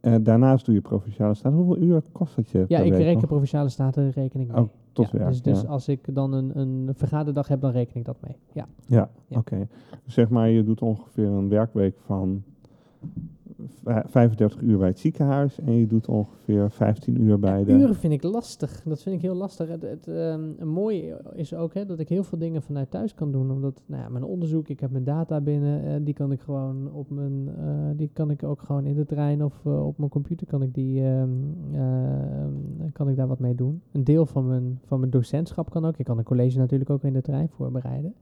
Eh, 0.00 0.14
daarnaast 0.20 0.64
doe 0.66 0.74
je 0.74 0.80
provinciale 0.80 1.34
staat. 1.34 1.52
Hoeveel 1.52 1.78
uur 1.78 2.02
kost 2.12 2.36
dat 2.36 2.50
je 2.50 2.64
Ja, 2.68 2.78
ik 2.78 2.90
week 2.92 3.00
reken 3.02 3.14
nog? 3.20 3.26
provinciale 3.26 3.68
staten 3.68 4.10
rekening 4.10 4.52
mee. 4.52 4.60
Oh, 4.62 4.68
tot 4.92 5.10
ja, 5.10 5.18
werk, 5.18 5.28
dus 5.30 5.42
dus 5.42 5.60
ja. 5.62 5.68
als 5.68 5.88
ik 5.88 6.14
dan 6.14 6.32
een, 6.32 6.58
een 6.58 6.90
vergaderdag 6.94 7.48
heb, 7.48 7.60
dan 7.60 7.70
reken 7.70 7.96
ik 7.96 8.04
dat 8.04 8.16
mee. 8.20 8.36
Ja. 8.52 8.66
Ja, 8.86 9.10
Ja. 9.26 9.38
oké. 9.38 9.68
Dus 10.04 10.14
zeg 10.14 10.28
maar, 10.28 10.48
je 10.48 10.64
doet 10.64 10.82
ongeveer 10.82 11.26
een 11.28 11.48
werkweek 11.48 11.98
van 12.04 12.42
35 13.84 14.60
uur 14.60 14.78
bij 14.78 14.88
het 14.88 14.98
ziekenhuis 14.98 15.60
en 15.60 15.72
je 15.72 15.86
doet 15.86 16.08
ongeveer 16.08 16.70
15 16.70 17.22
uur 17.22 17.38
bij 17.38 17.64
de... 17.64 17.72
Uren 17.72 17.94
vind 17.94 18.12
ik 18.12 18.22
lastig. 18.22 18.82
Dat 18.84 19.02
vind 19.02 19.16
ik 19.16 19.22
heel 19.22 19.34
lastig. 19.34 19.68
Het, 19.68 19.82
het 19.82 20.08
ehm, 20.08 20.50
een 20.58 20.68
mooie 20.68 21.20
is 21.34 21.54
ook 21.54 21.74
hè, 21.74 21.86
dat 21.86 21.98
ik 21.98 22.08
heel 22.08 22.24
veel 22.24 22.38
dingen 22.38 22.62
vanuit 22.62 22.90
thuis 22.90 23.14
kan 23.14 23.32
doen. 23.32 23.50
Omdat 23.50 23.82
nou 23.86 24.02
ja, 24.02 24.08
mijn 24.08 24.24
onderzoek, 24.24 24.68
ik 24.68 24.80
heb 24.80 24.90
mijn 24.90 25.04
data 25.04 25.40
binnen, 25.40 25.84
eh, 25.84 25.94
die 26.02 26.14
kan 26.14 26.32
ik 26.32 26.40
gewoon 26.40 26.92
op 26.92 27.10
mijn, 27.10 27.48
eh, 27.58 27.90
die 27.96 28.10
kan 28.12 28.30
ik 28.30 28.42
ook 28.42 28.62
gewoon 28.62 28.84
in 28.84 28.94
de 28.94 29.06
trein 29.06 29.44
of 29.44 29.66
eh, 29.66 29.86
op 29.86 29.98
mijn 29.98 30.10
computer 30.10 30.46
kan 30.46 30.62
ik 30.62 30.74
die, 30.74 31.02
ehm, 31.02 31.30
kan 32.92 33.08
ik 33.08 33.16
daar 33.16 33.28
wat 33.28 33.38
mee 33.38 33.54
doen. 33.54 33.82
Een 33.92 34.04
deel 34.04 34.26
van 34.26 34.46
mijn, 34.46 34.80
van 34.84 34.98
mijn 34.98 35.10
docentschap 35.10 35.70
kan 35.70 35.84
ook. 35.84 35.98
Ik 35.98 36.04
kan 36.04 36.18
een 36.18 36.24
college 36.24 36.58
natuurlijk 36.58 36.90
ook 36.90 37.02
in 37.02 37.12
de 37.12 37.22
trein 37.22 37.48
voorbereiden. 37.48 38.14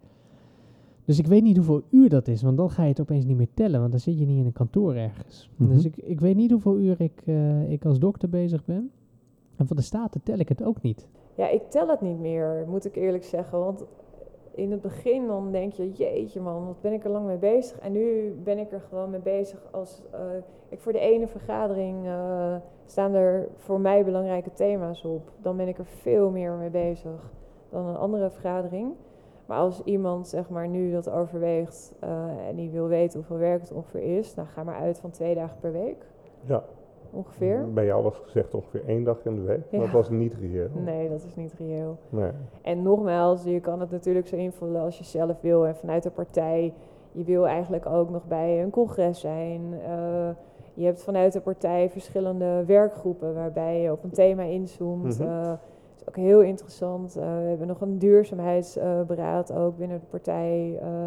Dus 1.06 1.18
ik 1.18 1.26
weet 1.26 1.42
niet 1.42 1.56
hoeveel 1.56 1.82
uur 1.90 2.08
dat 2.08 2.28
is, 2.28 2.42
want 2.42 2.56
dan 2.56 2.70
ga 2.70 2.82
je 2.82 2.88
het 2.88 3.00
opeens 3.00 3.24
niet 3.24 3.36
meer 3.36 3.54
tellen, 3.54 3.78
want 3.80 3.90
dan 3.90 4.00
zit 4.00 4.18
je 4.18 4.26
niet 4.26 4.38
in 4.38 4.46
een 4.46 4.52
kantoor 4.52 4.94
ergens. 4.94 5.50
Mhm. 5.56 5.72
Dus 5.72 5.84
ik, 5.84 5.96
ik 5.96 6.20
weet 6.20 6.36
niet 6.36 6.50
hoeveel 6.50 6.78
uur 6.78 7.00
ik, 7.00 7.22
eh, 7.24 7.70
ik 7.70 7.84
als 7.84 7.98
dokter 7.98 8.28
bezig 8.28 8.64
ben. 8.64 8.90
En 9.56 9.66
van 9.66 9.76
de 9.76 9.82
staten 9.82 10.22
tel 10.22 10.38
ik 10.38 10.48
het 10.48 10.62
ook 10.62 10.82
niet. 10.82 11.08
Ja, 11.34 11.48
ik 11.48 11.62
tel 11.70 11.88
het 11.88 12.00
niet 12.00 12.18
meer, 12.18 12.64
moet 12.68 12.84
ik 12.84 12.96
eerlijk 12.96 13.24
zeggen. 13.24 13.58
Want 13.58 13.84
in 14.54 14.70
het 14.70 14.80
begin 14.80 15.26
dan 15.26 15.52
denk 15.52 15.72
je, 15.72 15.92
jeetje 15.92 16.40
man, 16.40 16.66
wat 16.66 16.80
ben 16.80 16.92
ik 16.92 17.04
er 17.04 17.10
lang 17.10 17.26
mee 17.26 17.38
bezig. 17.38 17.78
En 17.78 17.92
nu 17.92 18.34
ben 18.44 18.58
ik 18.58 18.72
er 18.72 18.80
gewoon 18.80 19.10
mee 19.10 19.20
bezig 19.20 19.68
als... 19.72 20.02
eh, 20.12 20.20
ik 20.68 20.80
voor 20.80 20.92
de 20.92 20.98
ene 20.98 21.26
vergadering 21.26 22.06
eh, 22.06 22.56
staan 22.86 23.14
er 23.14 23.48
voor 23.54 23.80
mij 23.80 24.04
belangrijke 24.04 24.52
thema's 24.52 25.04
op. 25.04 25.32
Dan 25.42 25.56
ben 25.56 25.68
ik 25.68 25.78
er 25.78 25.86
veel 25.86 26.30
meer 26.30 26.52
mee 26.52 26.70
bezig 26.70 27.32
dan 27.70 27.86
een 27.86 27.96
andere 27.96 28.30
vergadering. 28.30 28.92
Maar 29.46 29.58
als 29.58 29.82
iemand 29.84 30.28
zeg 30.28 30.48
maar 30.48 30.68
nu 30.68 30.92
dat 30.92 31.10
overweegt 31.10 31.94
eh, 32.00 32.48
en 32.48 32.56
die 32.56 32.70
wil 32.70 32.86
weten 32.88 33.18
hoeveel 33.18 33.36
werk 33.38 33.60
het 33.60 33.72
ongeveer 33.72 34.18
is... 34.18 34.34
dan 34.34 34.46
ga 34.46 34.62
maar 34.64 34.76
uit 34.80 34.98
van 35.00 35.10
twee 35.10 35.34
dagen 35.34 35.56
per 35.60 35.72
week 35.72 36.06
Ja, 36.40 36.64
ongeveer. 37.10 37.72
bij 37.72 37.84
jou 37.84 38.02
was 38.02 38.18
gezegd 38.18 38.54
ongeveer 38.54 38.82
één 38.86 39.04
dag 39.04 39.24
in 39.24 39.34
de 39.34 39.40
week. 39.42 39.60
Ja. 39.70 39.78
Dat 39.78 39.90
was 39.90 40.10
niet 40.10 40.34
reëel. 40.34 40.68
Nee, 40.84 41.08
dat 41.08 41.24
is 41.24 41.34
niet 41.36 41.54
reëel. 41.58 41.96
Nee. 42.08 42.30
En 42.62 42.82
nogmaals, 42.82 43.44
je 43.44 43.60
kan 43.60 43.80
het 43.80 43.90
natuurlijk 43.90 44.26
zo 44.26 44.36
invullen 44.36 44.80
als 44.80 44.98
je 44.98 45.04
zelf 45.04 45.40
wil. 45.40 45.66
En 45.66 45.76
vanuit 45.76 46.02
de 46.02 46.10
partij, 46.10 46.74
je 47.12 47.24
wil 47.24 47.46
eigenlijk 47.46 47.86
ook 47.86 48.10
nog 48.10 48.26
bij 48.26 48.62
een 48.62 48.70
congres 48.70 49.20
zijn. 49.20 49.60
Eh, 49.86 50.28
je 50.74 50.84
hebt 50.84 51.02
vanuit 51.02 51.32
de 51.32 51.40
partij 51.40 51.90
verschillende 51.90 52.64
werkgroepen 52.66 53.34
waarbij 53.34 53.80
je 53.80 53.92
op 53.92 54.04
een 54.04 54.10
thema 54.10 54.42
inzoomt. 54.42 55.18
Dat 55.18 55.58
is 56.06 56.14
ook 56.14 56.24
heel 56.24 56.40
interessant. 56.40 57.16
Eh, 57.16 57.22
we 57.22 57.48
hebben 57.48 57.66
nog 57.66 57.80
een 57.80 57.98
duurzaamheidsberaad 57.98 59.52
ook 59.52 59.76
binnen 59.76 60.00
de 60.00 60.06
partij. 60.06 60.78
Eh, 60.80 61.06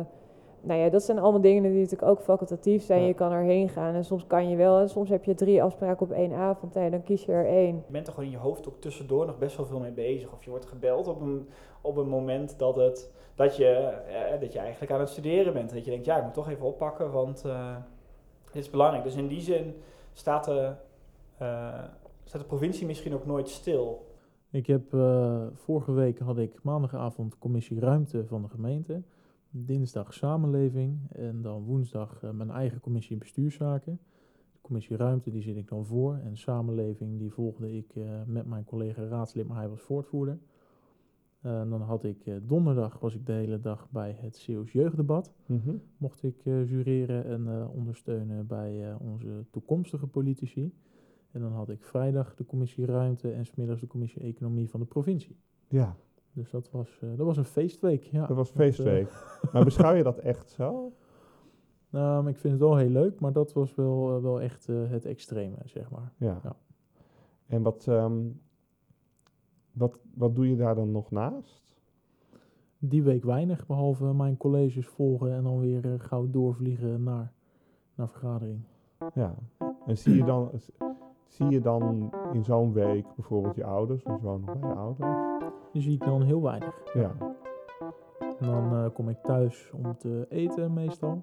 nou 0.61 0.79
ja, 0.79 0.89
dat 0.89 1.03
zijn 1.03 1.19
allemaal 1.19 1.41
dingen 1.41 1.63
die 1.63 1.81
natuurlijk 1.81 2.11
ook 2.11 2.21
facultatief 2.21 2.83
zijn. 2.83 3.01
Ja. 3.01 3.07
Je 3.07 3.13
kan 3.13 3.31
erheen 3.31 3.69
gaan 3.69 3.95
en 3.95 4.05
soms 4.05 4.27
kan 4.27 4.49
je 4.49 4.55
wel. 4.55 4.79
En 4.79 4.89
soms 4.89 5.09
heb 5.09 5.23
je 5.23 5.35
drie 5.35 5.63
afspraken 5.63 6.05
op 6.05 6.11
één 6.11 6.33
avond. 6.33 6.73
Nee, 6.73 6.89
dan 6.89 7.03
kies 7.03 7.25
je 7.25 7.31
er 7.31 7.45
één. 7.45 7.75
Je 7.75 7.91
bent 7.91 8.07
er 8.07 8.13
gewoon 8.13 8.29
in 8.29 8.35
je 8.35 8.41
hoofd 8.41 8.67
ook 8.67 8.81
tussendoor 8.81 9.25
nog 9.25 9.37
best 9.37 9.57
wel 9.57 9.65
veel 9.65 9.79
mee 9.79 9.91
bezig. 9.91 10.31
Of 10.33 10.43
je 10.43 10.49
wordt 10.49 10.65
gebeld 10.65 11.07
op 11.07 11.21
een, 11.21 11.49
op 11.81 11.97
een 11.97 12.09
moment 12.09 12.59
dat, 12.59 12.75
het, 12.75 13.11
dat, 13.35 13.55
je, 13.55 13.67
eh, 13.67 14.39
dat 14.39 14.53
je 14.53 14.59
eigenlijk 14.59 14.91
aan 14.91 14.99
het 14.99 15.09
studeren 15.09 15.53
bent. 15.53 15.73
Dat 15.73 15.85
je 15.85 15.91
denkt, 15.91 16.05
ja, 16.05 16.17
ik 16.17 16.23
moet 16.23 16.33
toch 16.33 16.49
even 16.49 16.65
oppakken, 16.65 17.11
want 17.11 17.41
dit 18.51 18.61
is 18.63 18.69
belangrijk. 18.69 19.03
Dus 19.03 19.15
in 19.15 19.27
die 19.27 19.41
zin 19.41 19.81
staat 20.13 20.45
de, 20.45 20.71
staat 22.23 22.41
de 22.41 22.47
provincie 22.47 22.85
misschien 22.85 23.13
ook 23.13 23.25
nooit 23.25 23.49
stil. 23.49 24.07
Ik 24.51 24.67
heb 24.67 24.93
eh, 24.93 25.47
vorige 25.53 25.91
week 25.91 26.19
had 26.19 26.37
ik 26.37 26.63
maandagavond 26.63 27.37
commissie 27.37 27.79
ruimte 27.79 28.25
van 28.25 28.41
de 28.41 28.47
gemeente. 28.47 29.01
Dinsdag 29.49 30.13
samenleving 30.13 30.99
en 31.11 31.41
dan 31.41 31.63
woensdag 31.63 32.23
eh, 32.23 32.29
mijn 32.29 32.49
eigen 32.49 32.79
commissie 32.79 33.17
bestuurszaken. 33.17 33.99
De 34.51 34.59
commissie 34.61 34.97
ruimte 34.97 35.29
die 35.29 35.41
zit 35.41 35.55
ik 35.55 35.67
dan 35.67 35.85
voor 35.85 36.15
en 36.15 36.37
samenleving 36.37 37.19
die 37.19 37.31
volgde 37.31 37.77
ik 37.77 37.95
eh, 37.95 38.03
met 38.25 38.45
mijn 38.45 38.63
collega 38.63 39.03
raadslid, 39.03 39.47
maar 39.47 39.57
hij 39.57 39.69
was 39.69 39.81
voortvoerder. 39.81 40.39
Dan 41.41 41.81
had 41.81 42.03
ik 42.03 42.47
donderdag 42.47 42.99
was 42.99 43.15
ik 43.15 43.25
de 43.25 43.31
hele 43.31 43.59
dag 43.59 43.87
bij 43.89 44.17
het 44.21 44.37
Zeeuws 44.37 44.71
jeugddebat. 44.71 45.33
Mhm. 45.45 45.75
Mocht 45.97 46.23
ik 46.23 46.43
jureren 46.43 47.25
en 47.25 47.67
ondersteunen 47.67 48.47
bij 48.47 48.95
onze 48.95 49.45
toekomstige 49.51 50.07
politici. 50.07 50.73
En 51.31 51.41
dan 51.41 51.51
had 51.51 51.69
ik 51.69 51.83
vrijdag 51.83 52.35
de 52.35 52.45
commissie 52.45 52.85
ruimte 52.85 53.31
en 53.31 53.45
smiddags 53.45 53.81
de 53.81 53.87
commissie 53.87 54.21
economie 54.21 54.69
van 54.69 54.79
de 54.79 54.85
provincie. 54.85 55.37
Ja, 55.67 55.95
Dus 56.33 56.49
dat 56.49 56.71
was, 56.71 56.99
eh, 57.01 57.09
dat 57.15 57.25
was 57.25 57.37
een 57.37 57.45
feestweek. 57.45 58.03
Ja. 58.03 58.25
dat 58.25 58.35
was 58.35 58.49
eh, 58.49 58.55
feestweek. 58.55 59.09
maar 59.53 59.63
beschouw 59.63 59.93
je 59.93 60.03
dat 60.03 60.17
echt 60.17 60.49
zo? 60.49 60.93
nou, 61.89 62.27
ik 62.27 62.37
vind 62.37 62.53
het 62.53 62.61
wel 62.61 62.75
heel 62.77 62.89
leuk, 62.89 63.19
maar 63.19 63.33
dat 63.33 63.53
was 63.53 63.75
wel, 63.75 64.15
eh, 64.15 64.21
wel 64.21 64.41
echt 64.41 64.67
het 64.67 65.05
extreme, 65.05 65.57
zeg 65.65 65.89
maar. 65.89 66.13
Ja. 66.17 66.39
Ja. 66.43 66.55
En 67.45 67.61
wat, 67.61 67.87
ehm, 67.87 68.17
wat, 69.71 69.99
wat 70.13 70.35
doe 70.35 70.49
je 70.49 70.55
daar 70.55 70.75
dan 70.75 70.91
nog 70.91 71.11
naast? 71.11 71.77
Die 72.77 73.03
week 73.03 73.23
weinig, 73.23 73.65
behalve 73.65 74.13
mijn 74.13 74.37
colleges 74.37 74.87
volgen 74.87 75.33
en 75.33 75.43
dan 75.43 75.59
weer 75.59 75.99
gauw 75.99 76.29
doorvliegen 76.29 77.03
naar, 77.03 77.33
naar 77.95 78.09
vergadering. 78.09 78.61
Ja. 79.13 79.35
En 79.85 79.97
zie 79.97 80.15
je 80.15 80.23
dan, 80.23 80.51
zie 81.29 81.49
je 81.49 81.59
dan 81.59 82.11
in 82.33 82.43
zo'n 82.43 82.73
week 82.73 83.05
bijvoorbeeld 83.15 83.55
je 83.55 83.63
ouders, 83.63 84.03
want 84.03 84.21
je 84.21 84.27
woont 84.27 84.45
nog 84.45 84.59
bij 84.59 84.69
je 84.69 84.75
ouders? 84.75 85.09
Die 85.71 85.81
zie 85.81 85.93
ik 85.93 86.03
dan 86.03 86.21
heel 86.21 86.41
weinig. 86.41 86.81
Ja. 86.93 87.11
En 88.39 88.47
dan 88.47 88.73
eh, 88.73 88.85
kom 88.93 89.09
ik 89.09 89.17
thuis 89.21 89.71
om 89.73 89.97
te 89.97 90.25
eten 90.29 90.73
meestal. 90.73 91.21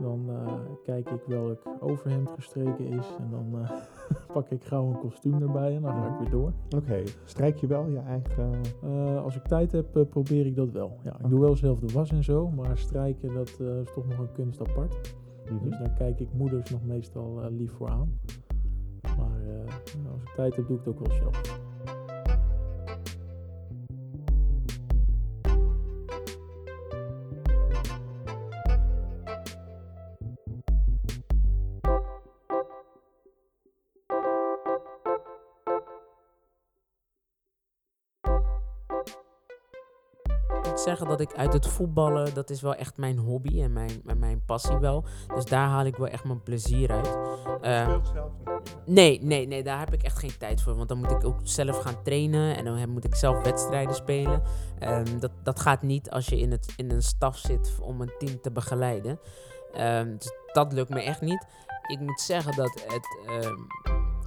Dan 0.00 0.24
eh, 0.28 0.52
kijk 0.84 1.10
ik 1.10 1.22
welk 1.26 1.62
overhemd 1.80 2.30
gestreken 2.30 2.86
is. 2.86 3.16
En 3.18 3.30
dan 3.30 3.60
eh, 3.62 3.70
pak 4.34 4.50
ik 4.50 4.64
gauw 4.64 4.86
een 4.86 4.98
kostuum 4.98 5.42
erbij 5.42 5.76
en 5.76 5.82
dan 5.82 5.92
ga 5.92 6.06
ik 6.06 6.18
weer 6.18 6.30
door. 6.30 6.52
Oké, 6.76 7.02
strijk 7.24 7.56
je 7.56 7.66
wel 7.66 7.88
je 7.88 7.98
eigen... 7.98 8.60
Als 9.22 9.36
ik 9.36 9.42
tijd 9.42 9.72
heb, 9.72 10.06
probeer 10.10 10.46
ik 10.46 10.56
dat 10.56 10.70
wel. 10.70 10.96
Ja, 11.02 11.18
ik 11.18 11.28
doe 11.28 11.40
wel 11.40 11.56
zelf 11.56 11.78
de 11.78 11.92
was 11.92 12.10
en 12.10 12.24
zo, 12.24 12.50
maar 12.50 12.78
strijken 12.78 13.34
dat 13.34 13.60
is 13.60 13.92
toch 13.92 14.06
nog 14.06 14.18
een 14.18 14.32
kunst 14.32 14.60
apart. 14.60 15.14
Mhm. 15.50 15.64
Dus 15.64 15.78
daar 15.78 15.92
kijk 15.92 16.20
ik 16.20 16.28
moeders 16.32 16.70
nog 16.70 16.84
meestal 16.84 17.40
lief 17.50 17.72
voor 17.72 17.88
aan. 17.88 18.18
Maar 19.18 19.40
eh, 19.46 20.12
als 20.12 20.22
ik 20.22 20.30
tijd 20.34 20.56
heb, 20.56 20.66
doe 20.66 20.78
ik 20.78 20.84
het 20.84 20.94
ook 20.94 21.06
wel 21.06 21.16
zelf. 21.18 21.63
Dat 41.16 41.30
ik 41.30 41.36
uit 41.36 41.52
het 41.52 41.66
voetballen, 41.66 42.34
dat 42.34 42.50
is 42.50 42.60
wel 42.60 42.74
echt 42.74 42.96
mijn 42.96 43.18
hobby 43.18 43.62
en 43.62 43.72
mijn, 43.72 44.02
en 44.06 44.18
mijn 44.18 44.42
passie 44.46 44.78
wel. 44.78 45.04
Dus 45.34 45.44
daar 45.44 45.68
haal 45.68 45.84
ik 45.84 45.96
wel 45.96 46.08
echt 46.08 46.24
mijn 46.24 46.42
plezier 46.42 46.90
uit. 46.90 47.18
Ehm, 47.60 48.04
zelf. 48.12 48.32
Nee, 48.86 49.22
nee, 49.22 49.46
nee, 49.46 49.62
daar 49.62 49.78
heb 49.78 49.92
ik 49.92 50.02
echt 50.02 50.18
geen 50.18 50.36
tijd 50.38 50.62
voor. 50.62 50.76
Want 50.76 50.88
dan 50.88 50.98
moet 50.98 51.10
ik 51.10 51.24
ook 51.24 51.38
zelf 51.42 51.78
gaan 51.78 52.02
trainen 52.02 52.56
en 52.56 52.64
dan 52.64 52.90
moet 52.90 53.04
ik 53.04 53.14
zelf 53.14 53.42
wedstrijden 53.42 53.94
spelen. 53.94 54.42
Ehm, 54.78 55.18
dat, 55.18 55.30
dat 55.42 55.60
gaat 55.60 55.82
niet 55.82 56.10
als 56.10 56.26
je 56.26 56.38
in, 56.38 56.50
het, 56.50 56.72
in 56.76 56.90
een 56.90 57.02
staf 57.02 57.38
zit 57.38 57.78
om 57.80 58.00
een 58.00 58.12
team 58.18 58.40
te 58.40 58.50
begeleiden. 58.50 59.18
Ehm, 59.72 60.16
dus 60.16 60.32
dat 60.52 60.72
lukt 60.72 60.90
me 60.90 61.02
echt 61.02 61.20
niet. 61.20 61.46
Ik 61.86 62.00
moet 62.00 62.20
zeggen 62.20 62.56
dat 62.56 62.84
het 62.86 63.08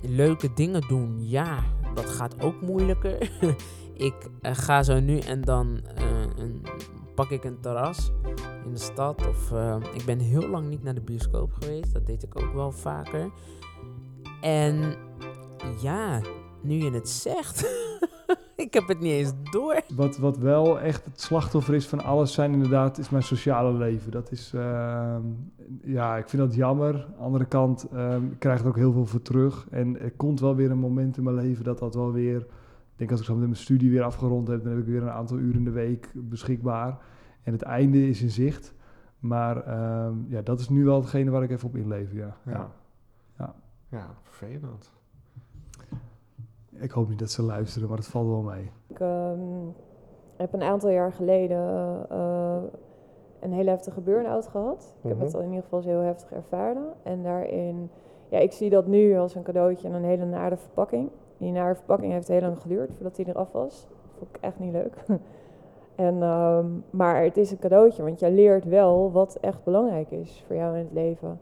leuke 0.01 0.53
dingen 0.53 0.87
doen, 0.87 1.29
ja, 1.29 1.63
dat 1.93 2.09
gaat 2.09 2.41
ook 2.41 2.61
moeilijker. 2.61 3.31
ik 3.97 4.29
eh, 4.41 4.51
ga 4.55 4.83
zo 4.83 4.99
nu 4.99 5.19
en 5.19 5.41
dan 5.41 5.81
pak 7.15 7.29
ik 7.29 7.43
een 7.43 7.59
terras 7.59 8.11
in 8.65 8.71
de 8.71 8.79
stad. 8.79 9.27
Of 9.27 9.51
eh, 9.51 9.77
ik 9.93 10.05
ben 10.05 10.19
heel 10.19 10.47
lang 10.49 10.69
niet 10.69 10.83
naar 10.83 10.93
de 10.93 11.01
bioscoop 11.01 11.53
geweest. 11.53 11.93
Dat 11.93 12.05
deed 12.05 12.23
ik 12.23 12.41
ook 12.41 12.53
wel 12.53 12.71
vaker. 12.71 13.31
En 14.41 14.95
ja, 15.81 16.21
nu 16.61 16.75
je 16.75 16.91
het 16.91 17.09
zegt. 17.09 17.59
ik 18.55 18.73
heb 18.73 18.87
het 18.87 18.99
niet 18.99 19.11
eens 19.11 19.33
door. 19.51 19.81
Wat, 19.95 20.17
wat 20.17 20.37
wel 20.37 20.79
echt 20.79 21.05
het 21.05 21.21
slachtoffer 21.21 21.73
is 21.73 21.87
van 21.87 22.03
alles 22.03 22.33
zijn 22.33 22.53
inderdaad, 22.53 22.97
is 22.97 23.09
mijn 23.09 23.23
sociale 23.23 23.73
leven. 23.73 24.11
Dat 24.11 24.31
is, 24.31 24.51
ehm, 24.55 25.21
ja, 25.81 26.17
ik 26.17 26.29
vind 26.29 26.41
dat 26.41 26.55
jammer. 26.55 26.93
Aan 26.93 27.11
de 27.17 27.23
andere 27.23 27.45
kant, 27.45 27.87
ehm, 27.93 28.25
ik 28.25 28.39
krijg 28.39 28.65
ook 28.65 28.75
heel 28.75 28.91
veel 28.91 29.05
voor 29.05 29.21
terug. 29.21 29.67
En 29.69 29.99
er 29.99 30.11
komt 30.11 30.39
wel 30.39 30.55
weer 30.55 30.71
een 30.71 30.79
moment 30.79 31.17
in 31.17 31.23
mijn 31.23 31.35
leven 31.35 31.63
dat 31.63 31.79
dat 31.79 31.95
wel 31.95 32.11
weer... 32.11 32.45
Ik 32.97 33.03
denk 33.03 33.11
als 33.11 33.19
ik 33.19 33.25
zo 33.33 33.33
met 33.35 33.43
mijn 33.43 33.55
studie 33.55 33.91
weer 33.91 34.03
afgerond 34.03 34.47
heb, 34.47 34.63
dan 34.63 34.71
heb 34.71 34.79
ik 34.81 34.85
weer 34.87 35.01
een 35.01 35.09
aantal 35.09 35.37
uren 35.37 35.57
in 35.57 35.63
de 35.63 35.71
week 35.71 36.11
beschikbaar. 36.15 36.97
En 37.43 37.51
het 37.53 37.61
einde 37.61 38.07
is 38.07 38.21
in 38.21 38.29
zicht. 38.29 38.73
Maar 39.19 39.63
ehm, 39.65 40.13
ja, 40.27 40.41
dat 40.41 40.59
is 40.59 40.69
nu 40.69 40.85
wel 40.85 40.95
hetgene 40.99 41.31
waar 41.31 41.43
ik 41.43 41.51
even 41.51 41.67
op 41.67 41.75
inlever, 41.75 42.15
ja. 42.17 42.35
Ja. 42.45 42.69
Ja. 43.37 43.55
Ja, 43.89 44.07
vervelend. 44.21 44.91
Ik 46.71 46.91
hoop 46.91 47.09
niet 47.09 47.19
dat 47.19 47.31
ze 47.31 47.41
luisteren, 47.43 47.87
maar 47.89 47.97
het 47.97 48.07
valt 48.07 48.27
wel 48.27 48.41
mee. 48.41 48.71
Ik 48.87 48.99
ehm, 48.99 49.39
heb 50.37 50.53
een 50.53 50.61
aantal 50.63 50.89
jaar 50.89 51.11
geleden 51.13 51.59
eh, 52.09 52.57
een 53.39 53.51
hele 53.53 53.69
heftige 53.69 54.01
burn-out 54.01 54.47
gehad. 54.47 54.95
Ik 55.01 55.07
heb 55.09 55.17
Mhm. 55.17 55.25
het 55.25 55.35
al 55.35 55.41
in 55.41 55.47
ieder 55.49 55.63
geval 55.63 55.81
heel 55.81 55.99
heftig 56.01 56.31
ervaren. 56.31 56.85
En 57.03 57.23
daarin, 57.23 57.89
ja, 58.29 58.37
ik 58.39 58.51
zie 58.51 58.69
dat 58.69 58.87
nu 58.87 59.17
als 59.17 59.35
een 59.35 59.43
cadeautje 59.43 59.87
en 59.87 59.93
een 59.93 60.03
hele 60.03 60.25
nare 60.25 60.57
verpakking. 60.57 61.09
Die 61.37 61.51
nare 61.51 61.75
verpakking 61.75 62.11
heeft 62.11 62.27
heel 62.27 62.41
lang 62.41 62.61
geduurd 62.61 62.91
voordat 62.93 63.15
die 63.15 63.27
eraf 63.27 63.51
was. 63.51 63.87
Dat 63.89 64.17
vond 64.17 64.35
ik 64.35 64.41
echt 64.41 64.59
niet 64.59 64.71
leuk. 64.71 64.95
en, 66.07 66.21
ehm, 66.21 66.65
maar 66.89 67.23
het 67.23 67.37
is 67.37 67.51
een 67.51 67.59
cadeautje, 67.59 68.03
want 68.03 68.19
je 68.19 68.31
leert 68.31 68.65
wel 68.65 69.11
wat 69.11 69.37
echt 69.41 69.63
belangrijk 69.63 70.11
is 70.11 70.43
voor 70.47 70.55
jou 70.55 70.77
in 70.77 70.83
het 70.83 70.93
leven. 70.93 71.39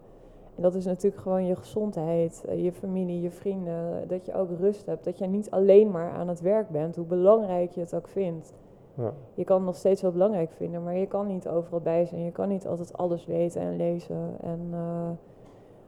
En 0.55 0.61
dat 0.61 0.75
is 0.75 0.85
natuurlijk 0.85 1.21
gewoon 1.21 1.45
je 1.45 1.55
gezondheid, 1.55 2.43
eh, 2.47 2.63
je 2.63 2.71
familie, 2.71 3.21
je 3.21 3.31
vrienden. 3.31 4.07
Dat 4.07 4.25
je 4.25 4.33
ook 4.33 4.49
rust 4.59 4.85
hebt. 4.85 5.03
Dat 5.03 5.17
je 5.17 5.25
niet 5.25 5.51
alleen 5.51 5.91
maar 5.91 6.11
aan 6.11 6.27
het 6.27 6.41
werk 6.41 6.69
bent, 6.69 6.95
hoe 6.95 7.05
belangrijk 7.05 7.71
je 7.71 7.79
het 7.79 7.95
ook 7.95 8.07
vindt. 8.07 8.53
Ja. 8.93 9.13
Je 9.33 9.43
kan 9.43 9.55
het 9.55 9.65
nog 9.65 9.75
steeds 9.75 10.01
wel 10.01 10.11
belangrijk 10.11 10.51
vinden, 10.51 10.83
maar 10.83 10.95
je 10.95 11.07
kan 11.07 11.27
niet 11.27 11.47
overal 11.47 11.79
bij 11.79 12.05
zijn. 12.05 12.23
Je 12.23 12.31
kan 12.31 12.47
niet 12.47 12.67
altijd 12.67 12.97
alles 12.97 13.25
weten 13.25 13.61
en 13.61 13.75
lezen. 13.75 14.35
En 14.41 14.67
eh, 14.71 15.09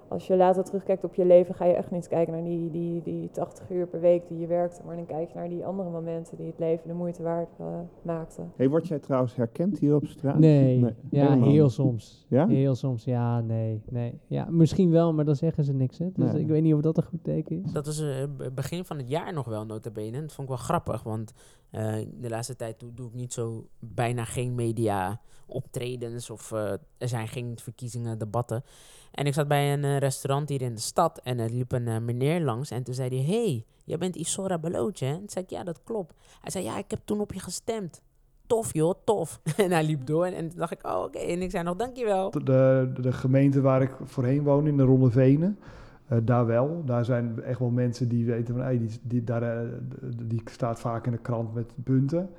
als 0.10 0.28
je 0.28 0.36
later 0.36 0.64
terugkijkt 0.64 1.04
op 1.04 1.14
je 1.14 1.26
leven, 1.26 1.56
ga 1.56 1.66
je 1.66 1.74
echt 1.74 1.92
niet 1.92 2.08
kijken 2.08 2.34
naar 2.34 2.44
die, 2.44 2.70
die, 2.72 3.02
die 3.02 3.30
80 3.30 3.70
uur 3.70 3.88
per 3.88 4.00
week 4.00 4.28
die 4.28 4.38
je 4.40 4.48
werkte. 4.48 4.82
Maar 4.86 4.96
dan 4.96 5.06
kijk 5.06 5.30
je 5.30 5.36
naar 5.36 5.50
die 5.50 5.66
andere 5.66 5.90
momenten 5.90 6.38
die 6.38 6.46
het 6.48 6.60
leven 6.60 6.88
de 6.88 6.94
moeite 6.94 7.24
waard 7.24 7.50
eh, 7.60 7.66
maakten. 8.02 8.52
Hey, 8.56 8.70
word 8.70 8.88
jij 8.88 9.00
trouwens 9.00 9.36
herkend 9.36 9.80
hier 9.80 9.96
op 9.96 10.06
straat? 10.06 10.40
Nee. 10.40 10.80
Ja, 11.10 11.28
helemaal 11.28 11.50
heel 11.50 11.70
soms. 11.70 12.26
Ja? 12.30 12.48
Heel 12.48 12.76
soms, 12.76 13.04
ja, 13.04 13.42
nee, 13.42 13.82
nee. 13.90 14.20
Ja, 14.28 14.48
misschien 14.50 14.92
wel, 14.92 15.14
maar 15.14 15.26
dan 15.26 15.36
zeggen 15.36 15.64
ze 15.64 15.74
niks, 15.74 15.98
hè. 15.98 16.10
Dus 16.14 16.32
Nee. 16.32 16.42
ik 16.42 16.48
weet 16.48 16.64
niet 16.64 16.74
of 16.74 16.82
dat 16.82 16.98
een 16.98 17.04
goed 17.04 17.24
teken 17.24 17.64
is. 17.64 17.72
Dat 17.72 17.88
is 17.88 18.04
b- 18.38 18.50
begin 18.56 18.86
van 18.86 18.98
het 18.98 19.10
jaar 19.10 19.34
nog 19.34 19.46
wel, 19.46 19.66
notabene. 19.66 20.22
Dat 20.22 20.34
vond 20.34 20.50
ik 20.50 20.56
wel 20.56 20.64
grappig, 20.66 21.04
want 21.04 21.34
eh, 21.70 21.96
de 22.20 22.30
laatste 22.30 22.56
tijd 22.56 22.80
doe, 22.80 22.94
doe 22.94 23.08
ik 23.08 23.14
niet 23.14 23.34
zo 23.34 23.68
bijna 23.80 24.24
geen 24.26 24.56
media 24.56 25.20
optredens 25.62 26.30
of 26.30 26.52
eh, 26.52 26.72
er 26.98 27.08
zijn 27.08 27.28
geen 27.28 27.58
verkiezingen, 27.62 28.18
debatten. 28.18 28.64
En 29.18 29.26
ik 29.26 29.34
zat 29.34 29.48
bij 29.48 29.74
een 29.74 29.84
eh, 29.84 29.98
restaurant 29.98 30.50
hier 30.50 30.62
in 30.62 30.76
de 30.76 30.82
stad 30.82 31.20
en 31.24 31.40
er 31.40 31.50
liep 31.50 31.72
een 31.72 31.88
eh, 31.88 32.00
meneer 32.00 32.42
langs 32.42 32.72
en 32.72 32.84
toen 32.84 32.94
zei 32.94 33.10
hij, 33.10 33.36
hey, 33.36 33.66
jij 33.84 33.98
bent 33.98 34.16
Isora 34.16 34.58
Belootje, 34.58 35.06
hè? 35.06 35.18
Toen 35.18 35.30
zei 35.30 35.46
ik, 35.46 35.52
ja, 35.52 35.64
dat 35.64 35.84
klopt. 35.84 36.14
Hij 36.42 36.52
zei, 36.52 36.64
ja, 36.64 36.78
ik 36.78 36.92
heb 36.92 37.00
toen 37.06 37.20
op 37.20 37.34
je 37.34 37.40
gestemd. 37.40 38.02
Tof, 38.48 38.74
joh, 38.74 38.94
tof. 39.04 39.42
en 39.58 39.72
hij 39.72 39.84
liep 39.84 40.06
door 40.06 40.26
en, 40.26 40.34
en 40.34 40.50
toen 40.50 40.60
dacht 40.60 40.72
ik, 40.72 40.88
oh, 40.88 41.04
oké. 41.04 41.18
En 41.18 41.42
ik 41.42 41.52
zei 41.52 41.64
nog, 41.64 41.76
dankjewel. 41.76 42.32
De, 42.32 42.92
de, 43.02 43.12
gemeente 43.12 43.62
waar 43.62 43.82
ik 43.82 43.92
voorheen 44.04 44.44
woon, 44.44 44.68
in 44.68 44.78
de 44.78 44.84
Ronde 44.84 45.12
Venen, 45.12 45.60
eh, 46.08 46.18
daar 46.24 46.46
wel. 46.46 46.84
Daar 46.86 47.06
zijn 47.06 47.44
echt 47.44 47.60
wel 47.60 47.70
mensen 47.70 48.08
die 48.10 48.26
weten 48.26 48.56
van, 48.56 48.78
die, 48.78 49.00
die, 49.02 49.24
daar, 49.24 49.66
die 50.24 50.42
staat 50.46 50.80
vaak 50.80 51.06
in 51.06 51.12
de 51.12 51.18
krant 51.18 51.54
met 51.54 51.72
punten. 51.84 52.30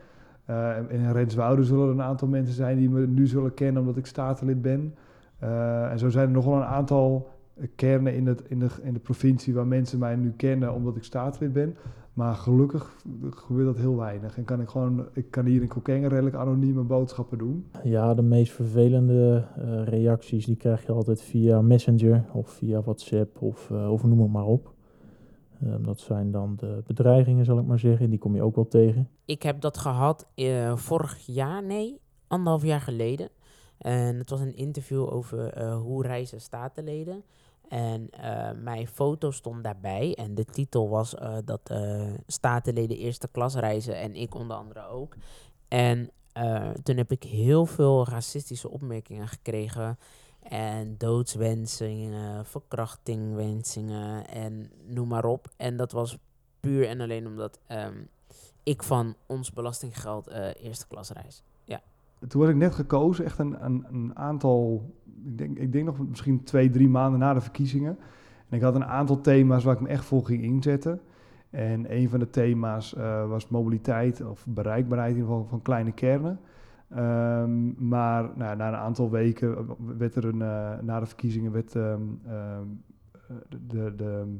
En 0.44 0.90
in 0.90 1.12
Renswoude 1.12 1.64
zullen 1.64 1.84
er 1.84 1.92
een 1.92 2.02
aantal 2.02 2.28
mensen 2.28 2.54
zijn 2.54 2.78
die 2.78 2.90
me 2.90 3.06
nu 3.06 3.26
zullen 3.26 3.54
kennen 3.54 3.80
omdat 3.80 3.96
ik 3.96 4.06
statenlid 4.06 4.62
ben. 4.62 4.94
Eh, 5.38 5.90
en 5.90 5.98
zo 5.98 6.08
zijn 6.08 6.26
er 6.26 6.32
nog 6.32 6.44
wel 6.44 6.56
een 6.56 6.62
aantal 6.64 7.28
kernen 7.74 8.14
in, 8.14 8.26
het, 8.26 8.42
in, 8.48 8.58
de, 8.58 8.68
in 8.82 8.92
de 8.92 9.00
provincie 9.00 9.54
waar 9.54 9.66
mensen 9.66 9.98
mij 9.98 10.16
nu 10.16 10.32
kennen 10.36 10.74
omdat 10.74 10.96
ik 10.96 11.04
statenlid 11.04 11.52
ben. 11.52 11.76
Maar 12.18 12.34
gelukkig 12.34 12.96
gebeurt 13.30 13.66
dat 13.66 13.76
heel 13.76 13.96
weinig. 13.96 14.36
En 14.36 14.44
kan 14.44 14.60
ik 14.60 14.68
gewoon, 14.68 15.06
ik 15.12 15.30
kan 15.30 15.46
hier 15.46 15.62
in 15.62 15.68
Kokkengen 15.68 16.08
redelijk 16.08 16.36
anonieme 16.36 16.82
boodschappen 16.82 17.38
doen. 17.38 17.66
Ja, 17.82 18.14
de 18.14 18.22
meest 18.22 18.52
vervelende 18.52 19.46
eh, 19.56 19.84
reacties 19.84 20.46
die 20.46 20.56
krijg 20.56 20.86
je 20.86 20.92
altijd 20.92 21.22
via 21.22 21.60
Messenger 21.60 22.24
of 22.32 22.50
via 22.50 22.82
WhatsApp 22.82 23.42
of, 23.42 23.70
eh, 23.70 23.92
of 23.92 24.04
noem 24.04 24.20
het 24.20 24.30
maar 24.30 24.44
op. 24.44 24.72
Ehm, 25.62 25.82
dat 25.82 26.00
zijn 26.00 26.30
dan 26.30 26.56
de 26.56 26.82
bedreigingen, 26.86 27.44
zal 27.44 27.58
ik 27.58 27.66
maar 27.66 27.78
zeggen. 27.78 28.10
Die 28.10 28.18
kom 28.18 28.34
je 28.34 28.42
ook 28.42 28.54
wel 28.54 28.68
tegen. 28.68 29.08
Ik 29.24 29.42
heb 29.42 29.60
dat 29.60 29.78
gehad 29.78 30.28
eh, 30.34 30.76
vorig 30.76 31.18
jaar, 31.26 31.64
nee, 31.64 32.00
anderhalf 32.26 32.64
jaar 32.64 32.80
geleden. 32.80 33.28
En 33.78 34.18
het 34.18 34.30
was 34.30 34.40
een 34.40 34.56
interview 34.56 35.12
over 35.12 35.52
eh, 35.52 35.76
hoe 35.80 36.02
reizen 36.02 36.40
statenleden. 36.40 37.24
En 37.68 38.10
eh, 38.10 38.50
mijn 38.62 38.88
foto 38.88 39.30
stond 39.30 39.64
daarbij. 39.64 40.14
En 40.14 40.34
de 40.34 40.44
titel 40.44 40.88
was 40.88 41.14
eh, 41.14 41.36
dat 41.44 41.72
statenleden 42.26 42.96
eerste 42.96 43.28
klas 43.28 43.54
reizen. 43.54 43.96
En 43.96 44.14
ik 44.14 44.34
onder 44.34 44.56
andere 44.56 44.86
ook. 44.86 45.16
En 45.68 46.10
toen 46.82 46.96
heb 46.96 47.12
ik 47.12 47.22
heel 47.22 47.66
veel 47.66 48.06
racistische 48.06 48.70
opmerkingen 48.70 49.28
gekregen. 49.28 49.98
En 50.42 50.94
doodswensingen, 50.98 52.46
verkrachtingwensingen 52.46 54.28
en 54.28 54.70
noem 54.86 55.08
maar 55.08 55.24
op. 55.24 55.48
En 55.56 55.76
dat 55.76 55.92
was 55.92 56.18
puur 56.60 56.88
en 56.88 57.00
alleen 57.00 57.26
omdat 57.26 57.58
ehm, 57.66 58.02
ik 58.62 58.82
van 58.82 59.14
ons 59.26 59.52
belastinggeld 59.52 60.26
eerste 60.60 60.86
klas 60.86 61.10
reis. 61.10 61.42
Toen 62.28 62.40
was 62.40 62.50
ik 62.50 62.56
net 62.56 62.74
gekozen, 62.74 63.24
echt 63.24 63.38
een, 63.38 63.64
een, 63.64 63.86
een 63.92 64.16
aantal, 64.16 64.90
ik 65.24 65.38
denk, 65.38 65.58
ik 65.58 65.72
denk 65.72 65.84
nog 65.84 66.08
misschien 66.08 66.44
twee, 66.44 66.70
drie 66.70 66.88
maanden 66.88 67.20
na 67.20 67.34
de 67.34 67.40
verkiezingen. 67.40 67.98
En 68.48 68.56
ik 68.56 68.62
had 68.62 68.74
een 68.74 68.84
aantal 68.84 69.20
thema's 69.20 69.64
waar 69.64 69.74
ik 69.74 69.80
me 69.80 69.88
echt 69.88 70.04
voor 70.04 70.24
ging 70.24 70.42
inzetten. 70.42 71.00
En 71.50 71.96
een 71.96 72.08
van 72.08 72.18
de 72.18 72.30
thema's 72.30 72.94
eh, 72.94 73.28
was 73.28 73.48
mobiliteit 73.48 74.24
of 74.24 74.46
bereikbaarheid 74.48 75.10
in 75.10 75.16
ieder 75.16 75.30
geval 75.32 75.48
van 75.48 75.62
kleine 75.62 75.92
kernen. 75.92 76.40
Ehm, 76.88 77.88
maar 77.88 78.30
nou, 78.34 78.56
na 78.56 78.68
een 78.68 78.74
aantal 78.74 79.10
weken 79.10 79.66
werd 79.98 80.14
er 80.14 80.24
een, 80.24 80.42
eh, 80.42 80.78
na 80.80 81.00
de 81.00 81.06
verkiezingen 81.06 81.52
werd, 81.52 81.74
ehm, 81.74 82.02
ehm, 82.26 82.66
eh, 83.12 83.36
de, 83.66 83.94
de, 83.96 84.36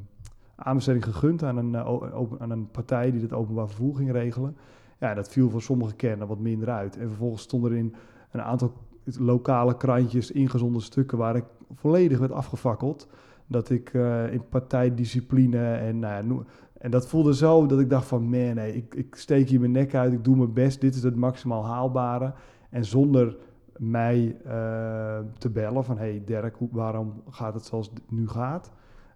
aanbesteding 0.55 1.03
gegund 1.03 1.43
aan 1.43 1.57
een, 1.57 1.75
eh, 1.75 2.23
aan 2.39 2.49
een 2.49 2.71
partij 2.71 3.11
die 3.11 3.21
het 3.21 3.33
openbaar 3.33 3.67
vervoer 3.67 3.95
ging 3.95 4.11
regelen. 4.11 4.57
Ja, 4.99 5.13
dat 5.13 5.29
viel 5.29 5.49
voor 5.49 5.61
sommige 5.61 5.95
kernen 5.95 6.27
wat 6.27 6.39
minder 6.39 6.69
uit. 6.69 6.97
En 6.97 7.07
vervolgens 7.07 7.41
stonden 7.41 7.71
er 7.71 7.77
in 7.77 7.95
een 8.31 8.41
aantal 8.41 8.73
lokale 9.17 9.77
krantjes 9.77 10.31
ingezonden 10.31 10.81
stukken 10.81 11.17
waar 11.17 11.35
ik 11.35 11.45
volledig 11.73 12.19
werd 12.19 12.31
afgefakkeld. 12.31 13.07
Dat 13.47 13.69
ik 13.69 13.93
eh, 13.93 14.33
in 14.33 14.47
partijdiscipline 14.49 15.73
en, 15.73 15.99
nou 15.99 16.35
ja, 16.35 16.43
en 16.77 16.91
dat 16.91 17.07
voelde 17.07 17.35
zo 17.35 17.65
dat 17.65 17.79
ik 17.79 17.89
dacht 17.89 18.07
van, 18.07 18.23
man, 18.23 18.53
nee, 18.53 18.75
ik, 18.75 18.95
ik 18.95 19.15
steek 19.15 19.49
hier 19.49 19.59
mijn 19.59 19.71
nek 19.71 19.95
uit, 19.95 20.13
ik 20.13 20.23
doe 20.23 20.35
mijn 20.35 20.53
best, 20.53 20.81
dit 20.81 20.95
is 20.95 21.03
het 21.03 21.15
maximaal 21.15 21.65
haalbare. 21.65 22.33
En 22.69 22.85
zonder 22.85 23.37
mij 23.77 24.37
eh, 24.45 25.19
te 25.37 25.49
bellen 25.49 25.83
van, 25.83 25.97
hey 25.97 26.21
Dirk, 26.25 26.55
hoe, 26.55 26.69
waarom 26.71 27.23
gaat 27.29 27.53
het 27.53 27.65
zoals 27.65 27.89
het 27.89 28.11
nu 28.11 28.27
gaat? 28.27 28.71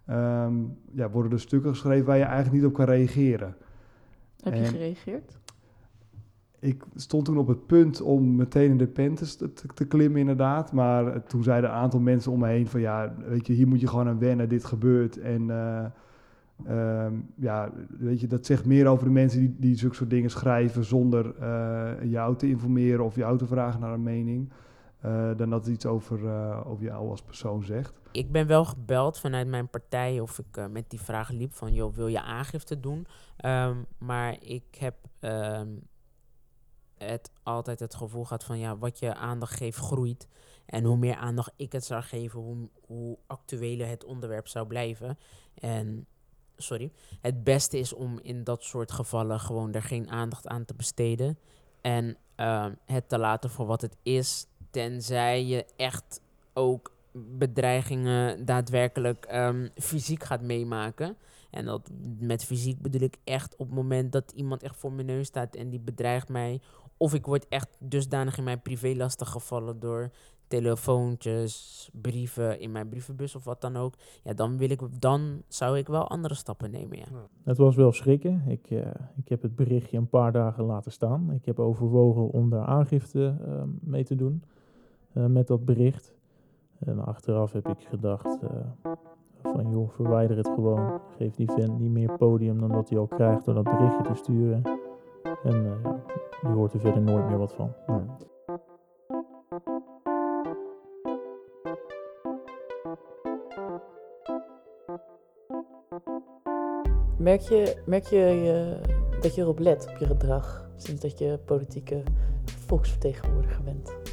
Ehm, 0.06 0.54
ja, 0.92 1.10
worden 1.10 1.32
er 1.32 1.40
stukken 1.40 1.70
geschreven 1.70 2.06
waar 2.06 2.16
je 2.16 2.24
eigenlijk 2.24 2.54
niet 2.54 2.64
op 2.64 2.74
kan 2.74 2.84
reageren. 2.84 3.56
Heb 4.42 4.54
je 4.54 4.64
gereageerd? 4.64 5.38
Ik 6.64 6.84
stond 6.94 7.24
toen 7.24 7.38
op 7.38 7.48
het 7.48 7.66
punt 7.66 8.00
om 8.00 8.36
meteen 8.36 8.70
in 8.70 8.78
de 8.78 8.86
Pentes 8.86 9.36
te, 9.36 9.52
te, 9.74 9.84
klimmen, 9.86 10.20
inderdaad. 10.20 10.72
Maar 10.72 11.06
eh, 11.06 11.20
toen 11.20 11.42
zeiden 11.42 11.70
een 11.70 11.76
aantal 11.76 12.00
mensen 12.00 12.32
om 12.32 12.38
me 12.38 12.48
heen 12.48 12.66
van 12.66 12.80
ja, 12.80 13.14
weet 13.28 13.46
je, 13.46 13.52
hier 13.52 13.68
moet 13.68 13.80
je 13.80 13.86
gewoon 13.86 14.08
aan 14.08 14.18
wennen, 14.18 14.48
dit 14.48 14.64
gebeurt. 14.64 15.18
En 15.18 15.50
eh, 15.50 15.84
ehm, 16.66 17.14
ja, 17.34 17.72
weet 17.98 18.20
je, 18.20 18.26
dat 18.26 18.46
zegt 18.46 18.64
meer 18.64 18.86
over 18.86 19.04
de 19.04 19.10
mensen 19.10 19.40
die, 19.40 19.56
die 19.58 19.76
zulke 19.76 19.94
soort 19.94 20.10
dingen 20.10 20.30
schrijven 20.30 20.84
zonder 20.84 21.34
eh, 21.38 22.10
jou 22.10 22.36
te 22.36 22.48
informeren 22.48 23.04
of 23.04 23.16
jou 23.16 23.38
te 23.38 23.46
vragen 23.46 23.80
naar 23.80 23.92
een 23.92 24.02
mening. 24.02 24.52
dan 25.36 25.50
dat 25.50 25.64
het 25.64 25.74
iets 25.74 25.86
over, 25.86 26.18
over 26.66 26.84
jou 26.84 27.10
als 27.10 27.22
persoon 27.22 27.64
zegt. 27.64 28.00
Ik 28.12 28.32
ben 28.32 28.46
wel 28.46 28.64
gebeld 28.64 29.18
vanuit 29.18 29.48
mijn 29.48 29.68
partij 29.68 30.20
of 30.20 30.38
ik 30.38 30.68
met 30.70 30.90
die 30.90 31.00
vraag 31.00 31.30
liep 31.30 31.52
van, 31.52 31.72
joh, 31.72 31.94
wil 31.94 32.06
je 32.06 32.22
aangifte 32.22 32.80
doen? 32.80 33.06
Ehm, 33.36 33.76
maar 33.98 34.36
ik 34.40 34.74
heb 34.78 34.94
ehm, 35.20 35.68
het 37.04 37.30
altijd 37.42 37.80
het 37.80 37.94
gevoel 37.94 38.24
gehad 38.24 38.44
van, 38.44 38.58
ja, 38.58 38.76
wat 38.78 38.98
je 38.98 39.14
aandacht 39.14 39.56
geeft 39.56 39.78
groeit. 39.78 40.28
En 40.66 40.84
hoe 40.84 40.96
meer 40.96 41.16
aandacht 41.16 41.52
ik 41.56 41.72
het 41.72 41.84
zou 41.84 42.02
geven, 42.02 42.40
hoe, 42.40 42.68
hoe 42.86 43.18
actueler 43.26 43.88
het 43.88 44.04
onderwerp 44.04 44.48
zou 44.48 44.66
blijven. 44.66 45.18
En, 45.54 46.06
sorry, 46.56 46.92
het 47.20 47.44
beste 47.44 47.78
is 47.78 47.92
om 47.92 48.18
in 48.22 48.44
dat 48.44 48.62
soort 48.62 48.92
gevallen 48.92 49.40
gewoon 49.40 49.72
er 49.72 49.82
geen 49.82 50.10
aandacht 50.10 50.46
aan 50.46 50.64
te 50.64 50.74
besteden. 50.74 51.38
En 51.80 52.16
ehm, 52.34 52.74
het 52.84 53.08
te 53.08 53.18
laten 53.18 53.50
voor 53.50 53.66
wat 53.66 53.80
het 53.80 53.96
is, 54.02 54.46
tenzij 54.70 55.44
je 55.44 55.66
echt 55.76 56.20
ook 56.52 56.92
bedreigingen 57.12 58.44
daadwerkelijk 58.44 59.24
ehm, 59.24 59.68
fysiek 59.76 60.24
gaat 60.24 60.42
meemaken. 60.42 61.16
En 61.54 61.64
dat 61.64 61.90
met 62.18 62.44
fysiek 62.44 62.80
bedoel 62.80 63.00
ik 63.00 63.16
echt 63.24 63.56
op 63.56 63.66
het 63.66 63.74
moment 63.74 64.12
dat 64.12 64.32
iemand 64.36 64.62
echt 64.62 64.76
voor 64.76 64.92
mijn 64.92 65.06
neus 65.06 65.26
staat 65.26 65.54
en 65.54 65.70
die 65.70 65.80
bedreigt 65.80 66.28
mij. 66.28 66.60
Of 66.96 67.14
ik 67.14 67.26
word 67.26 67.48
echt 67.48 67.76
dusdanig 67.78 68.38
in 68.38 68.44
mijn 68.44 68.62
privé 68.62 68.94
lastig 68.96 69.28
gevallen 69.28 69.80
door 69.80 70.10
telefoontjes, 70.48 71.88
brieven 71.92 72.60
in 72.60 72.72
mijn 72.72 72.88
brievenbus 72.88 73.34
of 73.34 73.44
wat 73.44 73.60
dan 73.60 73.76
ook. 73.76 73.94
Ja, 74.22 74.32
dan, 74.32 74.56
wil 74.58 74.70
ik, 74.70 74.80
dan 74.98 75.42
zou 75.48 75.78
ik 75.78 75.86
wel 75.86 76.08
andere 76.08 76.34
stappen 76.34 76.70
nemen, 76.70 76.98
ja. 76.98 77.04
Het 77.42 77.56
was 77.56 77.76
wel 77.76 77.92
schrikken. 77.92 78.42
Ik, 78.46 78.70
eh, 78.70 78.86
ik 79.16 79.28
heb 79.28 79.42
het 79.42 79.56
berichtje 79.56 79.96
een 79.96 80.08
paar 80.08 80.32
dagen 80.32 80.64
laten 80.64 80.92
staan. 80.92 81.32
Ik 81.32 81.44
heb 81.44 81.58
overwogen 81.58 82.30
om 82.30 82.50
daar 82.50 82.66
aangifte 82.66 83.36
eh, 83.44 83.62
mee 83.80 84.04
te 84.04 84.14
doen 84.14 84.42
eh, 85.12 85.26
met 85.26 85.46
dat 85.46 85.64
bericht. 85.64 86.14
En 86.78 87.04
achteraf 87.04 87.52
heb 87.52 87.68
ik 87.68 87.86
gedacht 87.88 88.42
eh, 88.42 88.92
van 89.52 89.70
joh, 89.70 89.88
verwijder 89.90 90.36
het 90.36 90.48
gewoon. 90.48 91.00
Geef 91.16 91.34
die 91.34 91.50
vent 91.50 91.78
niet 91.78 91.90
meer 91.90 92.16
podium 92.16 92.60
dan 92.60 92.72
dat 92.72 92.88
hij 92.88 92.98
al 92.98 93.06
krijgt 93.06 93.44
door 93.44 93.54
dat 93.54 93.64
berichtje 93.64 94.02
te 94.02 94.14
sturen. 94.14 94.62
En 95.42 95.66
eh, 95.66 95.90
je 96.42 96.48
hoort 96.48 96.72
er 96.72 96.80
verder 96.80 97.02
nooit 97.02 97.28
meer 97.28 97.38
wat 97.38 97.54
van. 97.54 97.72
Nee. 97.86 98.32
Merk 107.18 107.40
je, 107.40 107.82
merk 107.86 108.04
je, 108.04 108.16
je 108.16 108.80
dat 109.20 109.34
je 109.34 109.42
erop 109.42 109.58
let 109.58 109.88
op 109.90 109.96
je 109.96 110.06
gedrag 110.06 110.68
sinds 110.76 111.00
dat 111.00 111.18
je 111.18 111.38
politieke 111.44 112.02
volksvertegenwoordiger 112.44 113.62
bent? 113.64 114.03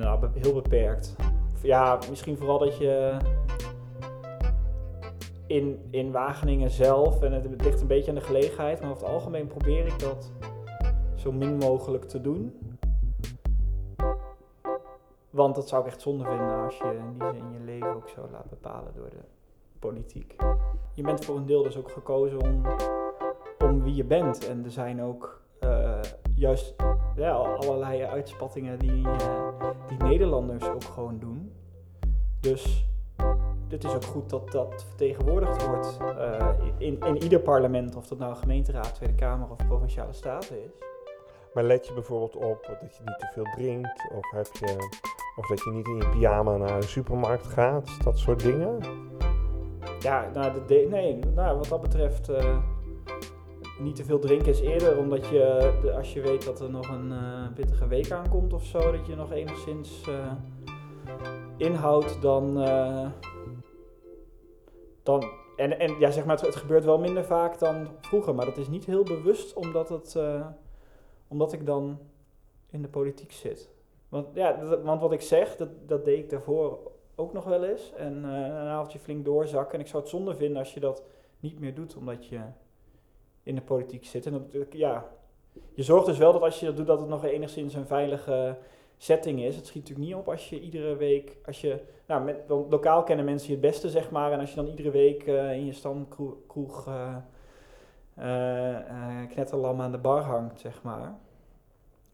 Nou, 0.00 0.26
heel 0.34 0.54
beperkt. 0.54 1.16
Ja, 1.62 1.98
misschien 2.08 2.36
vooral 2.36 2.58
dat 2.58 2.78
je 2.78 3.16
in, 5.46 5.86
in 5.90 6.12
Wageningen 6.12 6.70
zelf, 6.70 7.22
en 7.22 7.32
het 7.32 7.62
ligt 7.62 7.80
een 7.80 7.86
beetje 7.86 8.08
aan 8.08 8.16
de 8.16 8.20
gelegenheid, 8.20 8.80
maar 8.80 8.90
over 8.90 9.02
het 9.02 9.12
algemeen 9.12 9.46
probeer 9.46 9.86
ik 9.86 9.98
dat 9.98 10.32
zo 11.14 11.32
min 11.32 11.56
mogelijk 11.56 12.04
te 12.04 12.20
doen. 12.20 12.54
Want 15.30 15.54
dat 15.54 15.68
zou 15.68 15.82
ik 15.82 15.88
echt 15.88 16.00
zonde 16.00 16.24
vinden 16.24 16.64
als 16.64 16.78
je 16.78 16.84
in 16.84 17.18
die 17.18 17.28
zin 17.32 17.52
je 17.52 17.64
leven 17.64 17.94
ook 17.94 18.08
zo 18.08 18.28
laat 18.32 18.50
bepalen 18.50 18.92
door 18.94 19.10
de 19.10 19.24
politiek. 19.78 20.36
Je 20.94 21.02
bent 21.02 21.24
voor 21.24 21.36
een 21.36 21.46
deel 21.46 21.62
dus 21.62 21.76
ook 21.76 21.90
gekozen 21.90 22.40
om, 22.42 22.62
om 23.64 23.82
wie 23.82 23.94
je 23.94 24.04
bent. 24.04 24.48
En 24.48 24.64
er 24.64 24.70
zijn 24.70 25.02
ook 25.02 25.39
juist 26.40 26.74
ja, 27.16 27.32
allerlei 27.32 28.02
uitspattingen 28.02 28.78
die, 28.78 29.08
eh, 29.08 29.70
die 29.88 29.96
Nederlanders 29.98 30.68
ook 30.68 30.84
gewoon 30.84 31.18
doen. 31.18 31.52
Dus 32.40 32.88
het 33.68 33.84
is 33.84 33.94
ook 33.94 34.04
goed 34.04 34.30
dat 34.30 34.52
dat 34.52 34.84
vertegenwoordigd 34.88 35.66
wordt 35.66 35.98
eh, 36.18 36.48
in, 36.78 37.00
in 37.00 37.22
ieder 37.22 37.40
parlement, 37.40 37.96
of 37.96 38.06
dat 38.06 38.18
nou 38.18 38.34
gemeenteraad, 38.34 38.94
Tweede 38.94 39.14
Kamer 39.14 39.50
of 39.50 39.66
provinciale 39.66 40.12
staten 40.12 40.64
is. 40.64 40.70
Maar 41.54 41.64
let 41.64 41.86
je 41.86 41.92
bijvoorbeeld 41.92 42.36
op 42.36 42.66
dat 42.80 42.96
je 42.96 43.02
niet 43.04 43.18
te 43.18 43.28
veel 43.32 43.44
drinkt? 43.44 44.10
Of, 44.12 44.30
heb 44.30 44.46
je, 44.52 44.76
of 45.36 45.46
dat 45.46 45.64
je 45.64 45.70
niet 45.70 45.86
in 45.86 45.96
je 45.96 46.08
pyjama 46.08 46.56
naar 46.56 46.80
de 46.80 46.86
supermarkt 46.86 47.46
gaat? 47.46 48.04
Dat 48.04 48.18
soort 48.18 48.42
dingen? 48.42 48.78
Ja, 50.00 50.30
nou, 50.34 50.52
de 50.66 50.86
nee, 50.90 51.18
nou, 51.34 51.56
wat 51.56 51.68
dat 51.68 51.80
betreft 51.80 52.28
eh, 52.28 52.58
niet 53.80 53.96
te 53.96 54.04
veel 54.04 54.18
drinken 54.18 54.48
is 54.48 54.60
eerder 54.60 54.98
omdat 54.98 55.26
je, 55.26 55.92
als 55.96 56.12
je 56.12 56.20
weet 56.20 56.44
dat 56.44 56.60
er 56.60 56.70
nog 56.70 56.88
een 56.88 57.12
eh, 57.12 57.52
pittige 57.54 57.86
week 57.86 58.10
aankomt 58.10 58.52
of 58.52 58.64
zo, 58.64 58.92
dat 58.92 59.06
je 59.06 59.14
nog 59.14 59.32
enigszins 59.32 60.08
eh, 60.08 60.32
inhoudt 61.56 62.22
dan, 62.22 62.60
eh, 62.60 63.10
dan 65.02 65.24
en, 65.56 65.78
en 65.78 65.98
ja, 65.98 66.10
zeg 66.10 66.24
maar, 66.24 66.40
het, 66.40 66.56
gebeurt 66.56 66.84
wel 66.84 66.98
minder 66.98 67.24
vaak 67.24 67.58
dan 67.58 67.88
vroeger, 68.00 68.34
maar 68.34 68.44
dat 68.44 68.56
is 68.56 68.68
niet 68.68 68.84
heel 68.84 69.02
bewust 69.02 69.54
omdat, 69.54 69.88
het, 69.88 70.18
omdat 71.28 71.52
ik 71.52 71.66
dan 71.66 71.98
in 72.70 72.82
de 72.82 72.88
politiek 72.88 73.32
zit. 73.32 73.70
Want, 74.08 74.26
ja, 74.34 74.80
want 74.82 75.00
wat 75.00 75.12
ik 75.12 75.20
zeg, 75.20 75.56
dat, 75.56 75.68
dat 75.86 76.04
deed 76.04 76.18
ik 76.18 76.30
daarvoor 76.30 76.78
ook 77.14 77.32
nog 77.32 77.44
wel 77.44 77.64
eens. 77.64 77.92
En 77.92 78.24
een 78.24 78.68
avondje 78.68 78.98
flink 78.98 79.24
doorzakken. 79.24 79.74
En 79.74 79.80
ik 79.80 79.86
zou 79.86 80.02
het 80.02 80.10
zonde 80.10 80.34
vinden 80.34 80.58
als 80.58 80.74
je 80.74 80.80
dat 80.80 81.02
niet 81.40 81.60
meer 81.60 81.74
doet, 81.74 81.96
omdat 81.96 82.26
je 82.26 82.40
in 83.50 83.56
de 83.56 83.62
politiek 83.62 84.04
zit. 84.04 84.26
En 84.26 84.32
dat, 84.32 84.66
ja, 84.72 85.08
je 85.74 85.82
zorgt 85.82 86.06
dus 86.06 86.18
wel 86.18 86.32
dat 86.32 86.42
als 86.42 86.60
je 86.60 86.66
dat 86.66 86.76
doet, 86.76 86.86
dat 86.86 87.00
het 87.00 87.08
nog 87.08 87.24
enigszins 87.24 87.74
een 87.74 87.86
veilige 87.86 88.56
setting 88.96 89.42
is. 89.42 89.56
Het 89.56 89.66
schiet 89.66 89.82
natuurlijk 89.82 90.08
niet 90.08 90.18
op 90.18 90.28
als 90.28 90.48
je 90.48 90.60
iedere 90.60 90.96
week, 90.96 91.36
als 91.46 91.60
je, 91.60 91.80
nou, 92.06 92.24
met, 92.24 92.36
lokaal 92.48 93.02
kennen 93.02 93.24
mensen 93.24 93.48
je 93.48 93.52
het 93.52 93.62
beste, 93.62 93.90
zeg 93.90 94.10
maar. 94.10 94.32
En 94.32 94.40
als 94.40 94.50
je 94.50 94.56
dan 94.56 94.66
iedere 94.66 94.90
week 94.90 95.26
eh, 95.26 95.52
in 95.52 95.66
je 95.66 95.72
stamkroeg 95.72 96.34
kroeg, 96.46 96.86
eh, 96.86 97.16
eh, 98.14 98.76
eh, 98.76 99.30
knetterlam 99.30 99.80
aan 99.80 99.92
de 99.92 99.98
bar 99.98 100.22
hangt, 100.22 100.60
zeg 100.60 100.82
maar. 100.82 101.18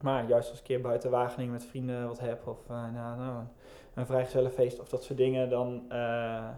Maar 0.00 0.28
juist 0.28 0.50
als 0.50 0.58
ik 0.58 0.68
een 0.68 0.74
keer 0.74 0.80
buiten 0.80 1.10
Wageningen 1.10 1.52
met 1.52 1.64
vrienden 1.64 2.06
wat 2.06 2.20
heb, 2.20 2.46
of 2.46 2.68
eh, 2.68 2.92
nou, 2.92 3.18
nou, 3.18 3.44
een 3.94 4.06
vrijgezellenfeest 4.06 4.80
of 4.80 4.88
dat 4.88 5.04
soort 5.04 5.18
dingen, 5.18 5.50
dan, 5.50 5.84
eh, 5.88 6.48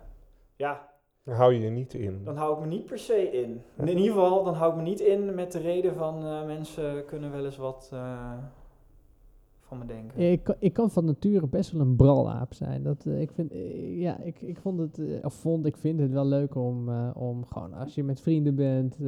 ja, 0.56 0.88
Dan 1.24 1.35
hou 1.35 1.52
je 1.52 1.61
je 1.61 1.70
niet 1.70 1.94
in. 1.94 2.24
dan 2.24 2.37
hou 2.37 2.54
ik 2.54 2.61
me 2.61 2.66
niet 2.66 2.87
per 2.87 2.98
se 2.98 3.31
in. 3.31 3.62
In 3.76 3.88
ieder 3.88 4.04
geval, 4.04 4.44
dan 4.44 4.54
hou 4.54 4.70
ik 4.70 4.76
me 4.76 4.83
niet 4.83 5.00
in 5.00 5.35
met 5.35 5.52
de 5.52 5.59
reden 5.59 5.94
van 5.94 6.26
eh, 6.26 6.44
mensen 6.44 7.04
kunnen 7.04 7.33
wel 7.33 7.44
eens 7.44 7.57
wat 7.57 7.90
eh, 7.92 8.33
me 9.76 9.87
denken. 9.87 10.31
Ik, 10.31 10.57
ik 10.59 10.72
kan 10.72 10.90
van 10.90 11.04
nature 11.04 11.46
best 11.46 11.70
wel 11.70 11.81
een 11.81 11.96
bralaap 11.96 12.54
zijn. 12.54 12.83
Dat, 12.83 13.07
eh, 13.07 13.20
ik, 13.20 13.31
vind, 13.31 13.52
eh, 13.52 14.00
ja, 14.00 14.20
ik, 14.20 14.40
ik 14.40 14.59
vond 14.59 14.78
het, 14.78 14.98
eh, 14.98 15.07
of 15.22 15.35
vond, 15.35 15.66
ik 15.66 15.76
vind 15.76 16.00
het 16.00 16.12
wel 16.12 16.26
leuk 16.26 16.54
om, 16.54 16.90
om 17.14 17.44
gewoon 17.44 17.72
als 17.72 17.94
je 17.94 18.04
met 18.04 18.20
vrienden 18.20 18.54
bent, 18.54 18.98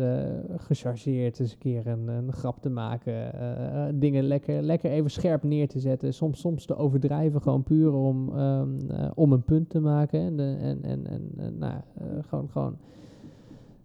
gechargeerd 0.57 1.41
eens 1.41 1.53
een 1.53 1.59
keer 1.59 1.87
een, 1.87 2.09
een 2.09 2.33
grap 2.33 2.61
te 2.61 2.71
maken. 2.71 3.99
dingen 3.99 4.25
lekker, 4.25 4.63
lekker 4.63 4.91
even 4.91 5.11
scherp 5.11 5.43
neer 5.43 5.69
te 5.69 5.81
zetten. 5.81 6.15
Soms, 6.15 6.41
soms 6.41 6.67
te 6.67 6.77
overdrijven, 6.77 7.43
gewoon 7.43 7.63
puur 7.63 7.93
om, 7.93 8.37
ehm, 8.37 8.91
eh, 8.91 9.11
om 9.15 9.33
een 9.33 9.43
punt 9.43 9.69
te 9.71 9.81
maken. 9.81 10.21
En, 10.21 10.41
en, 10.41 10.83
en, 10.83 11.07
en, 11.37 11.59
nou, 11.59 11.81
gewoon, 12.21 12.49
gewoon 12.49 12.77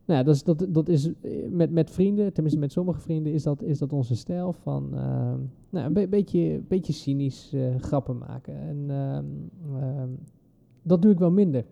nou, 0.06 0.24
dat 0.24 0.36
is, 0.36 0.44
dat, 0.44 0.66
dat 0.70 0.90
is 0.90 1.12
eh, 1.22 1.50
met, 1.50 1.72
met 1.72 1.92
vrienden, 1.92 2.34
tenminste 2.34 2.60
met 2.60 2.72
sommige 2.72 3.00
vrienden, 3.00 3.34
is 3.34 3.44
dat, 3.44 3.62
is 3.64 3.80
dat 3.80 3.94
onze 3.94 4.16
stijl 4.16 4.54
van 4.54 4.96
ehm, 4.96 5.40
nou, 5.70 5.86
een 5.86 5.94
be- 5.94 6.08
beetje, 6.08 6.62
beetje 6.68 6.94
cynisch 6.94 7.54
eh, 7.54 7.76
grappen 7.76 8.18
maken. 8.18 8.60
En 8.60 8.86
ehm, 8.90 9.26
ehm, 9.84 10.10
dat 10.82 11.02
doe 11.02 11.12
ik 11.12 11.20
wel 11.20 11.32
minder. 11.32 11.66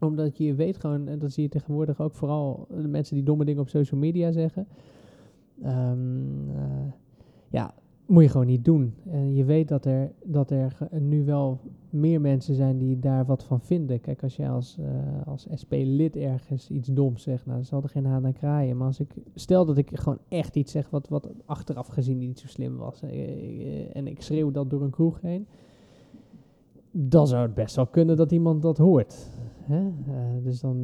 Omdat 0.00 0.38
je 0.38 0.54
weet 0.54 0.76
gewoon, 0.76 1.08
en 1.08 1.18
dat 1.18 1.32
zie 1.32 1.42
je 1.42 1.48
tegenwoordig 1.48 2.00
ook 2.00 2.14
vooral 2.14 2.66
de 2.68 2.88
mensen 2.88 3.14
die 3.14 3.24
domme 3.24 3.44
dingen 3.44 3.60
op 3.60 3.68
social 3.68 4.00
media 4.00 4.32
zeggen. 4.32 4.66
Eh, 5.62 5.92
ja, 7.50 7.74
moet 8.06 8.22
je 8.22 8.28
gewoon 8.28 8.46
niet 8.46 8.64
doen. 8.64 8.94
En 9.10 9.34
je 9.34 9.44
weet 9.44 9.68
dat 9.68 9.84
er, 9.84 10.12
dat 10.24 10.50
er 10.50 10.76
nu 11.00 11.24
wel 11.24 11.60
meer 11.90 12.20
mensen 12.20 12.54
zijn 12.54 12.78
die 12.78 12.98
daar 12.98 13.24
wat 13.24 13.44
van 13.44 13.60
vinden. 13.60 14.00
Kijk, 14.00 14.22
als 14.22 14.36
jij 14.36 14.50
als, 14.50 14.78
eh, 14.78 15.26
als 15.26 15.46
SP-lid 15.54 16.16
ergens 16.16 16.70
iets 16.70 16.88
doms 16.88 17.22
zegt, 17.22 17.46
nou, 17.46 17.56
dan 17.56 17.66
zal 17.66 17.82
er 17.82 17.88
geen 17.88 18.04
haan 18.04 18.26
aan 18.26 18.32
kraaien. 18.32 18.76
Maar 18.76 18.86
als 18.86 19.00
ik, 19.00 19.14
stel 19.34 19.64
dat 19.64 19.76
ik 19.76 19.98
gewoon 19.98 20.18
echt 20.28 20.56
iets 20.56 20.72
zeg 20.72 20.90
wat, 20.90 21.08
wat 21.08 21.28
achteraf 21.44 21.86
gezien 21.86 22.18
niet 22.18 22.38
zo 22.38 22.46
slim 22.46 22.76
was. 22.76 23.02
eh, 23.02 23.10
eh, 23.10 23.96
en 23.96 24.06
ik 24.06 24.22
schreeuw 24.22 24.50
dat 24.50 24.70
door 24.70 24.82
een 24.82 24.90
kroeg 24.90 25.20
heen. 25.20 25.46
Dan 26.90 27.26
zou 27.26 27.42
het 27.42 27.54
best 27.54 27.76
wel 27.76 27.86
kunnen 27.86 28.16
dat 28.16 28.32
iemand 28.32 28.62
dat 28.62 28.78
hoort. 28.78 29.30
Hè? 29.62 29.90
Dus 30.42 30.60
dan, 30.60 30.82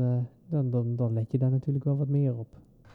dan, 0.49 0.71
dan, 0.71 0.97
dan 0.97 1.13
let 1.13 1.33
je 1.33 1.39
daar 1.39 1.51
natuurlijk 1.51 1.85
wel 1.85 1.97
wat 1.97 2.09
meer 2.09 2.39
op. 2.39 2.47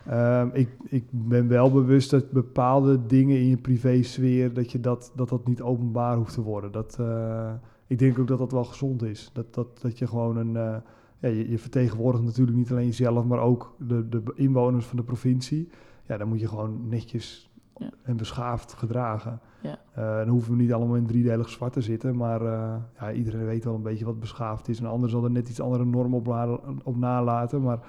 Ehm, 0.07 0.49
ik, 0.53 0.69
ik 0.83 1.03
ben 1.09 1.47
wel 1.47 1.71
bewust 1.71 2.09
dat 2.09 2.31
bepaalde 2.31 3.05
dingen 3.05 3.37
in 3.37 3.47
je 3.47 3.57
privésfeer, 3.57 4.53
dat, 4.53 4.71
je 4.71 4.79
dat, 4.79 5.11
dat 5.15 5.29
dat 5.29 5.47
niet 5.47 5.61
openbaar 5.61 6.15
hoeft 6.15 6.33
te 6.33 6.41
worden. 6.41 6.71
Dat, 6.71 6.97
eh, 6.99 7.51
ik 7.87 7.99
denk 7.99 8.19
ook 8.19 8.27
dat 8.27 8.37
dat 8.39 8.51
wel 8.51 8.63
gezond 8.63 9.03
is. 9.03 9.29
Dat, 9.33 9.53
dat, 9.53 9.81
dat 9.81 9.97
je 9.97 10.07
gewoon 10.07 10.37
een... 10.37 10.55
eh, 10.55 10.75
ja, 11.19 11.29
je, 11.29 11.49
je 11.49 11.57
vertegenwoordigt 11.59 12.23
natuurlijk 12.23 12.57
niet 12.57 12.71
alleen 12.71 12.85
jezelf, 12.85 13.25
maar 13.25 13.39
ook 13.39 13.75
de, 13.87 14.09
de 14.09 14.23
inwoners 14.35 14.85
van 14.85 14.97
de 14.97 15.03
provincie. 15.03 15.69
Ja, 16.07 16.17
dan 16.17 16.27
moet 16.27 16.39
je 16.39 16.47
gewoon 16.47 16.87
netjes 16.89 17.51
Ja. 17.77 17.89
en 18.03 18.17
beschaafd 18.17 18.73
gedragen. 18.73 19.39
Ja. 19.61 19.77
Eh, 19.93 20.17
dan 20.17 20.27
hoeven 20.27 20.51
we 20.55 20.61
niet 20.61 20.73
allemaal 20.73 20.95
in 20.95 21.05
driedelig 21.05 21.49
zwart 21.49 21.73
te 21.73 21.81
zitten, 21.81 22.15
maar 22.15 22.41
ja, 22.99 23.11
iedereen 23.13 23.45
weet 23.45 23.63
wel 23.63 23.75
een 23.75 23.81
beetje 23.81 24.05
wat 24.05 24.19
beschaafd 24.19 24.67
is. 24.67 24.79
Een 24.79 24.85
ander 24.85 25.09
zal 25.09 25.23
er 25.23 25.31
net 25.31 25.49
iets 25.49 25.61
andere 25.61 25.85
normen 25.85 26.17
op, 26.17 26.61
op 26.83 26.97
nalaten, 26.97 27.61
maar 27.61 27.79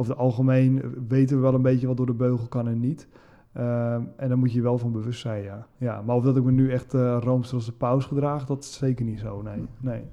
over 0.00 0.12
het 0.12 0.22
algemeen 0.22 1.06
weten 1.08 1.36
we 1.36 1.42
wel 1.42 1.54
een 1.54 1.62
beetje 1.62 1.86
wat 1.86 1.96
door 1.96 2.06
de 2.06 2.14
beugel 2.14 2.46
kan 2.46 2.68
en 2.68 2.80
niet. 2.80 3.08
Ehm, 3.52 4.02
en 4.16 4.28
daar 4.28 4.38
moet 4.38 4.52
je 4.52 4.62
wel 4.62 4.78
van 4.78 4.92
bewust 4.92 5.20
zijn, 5.20 5.42
ja. 5.42 5.66
ja 5.76 6.02
maar 6.02 6.16
of 6.16 6.24
dat 6.24 6.36
ik 6.36 6.44
me 6.44 6.50
nu 6.50 6.72
echt 6.72 6.94
uh, 6.94 7.18
roomster 7.20 7.56
als 7.56 7.66
de 7.66 7.72
paus 7.72 8.04
gedraag, 8.04 8.46
dat 8.46 8.62
is 8.62 8.74
zeker 8.74 9.04
niet 9.04 9.18
zo, 9.18 9.42
nee. 9.42 9.66
nee. 9.80 10.04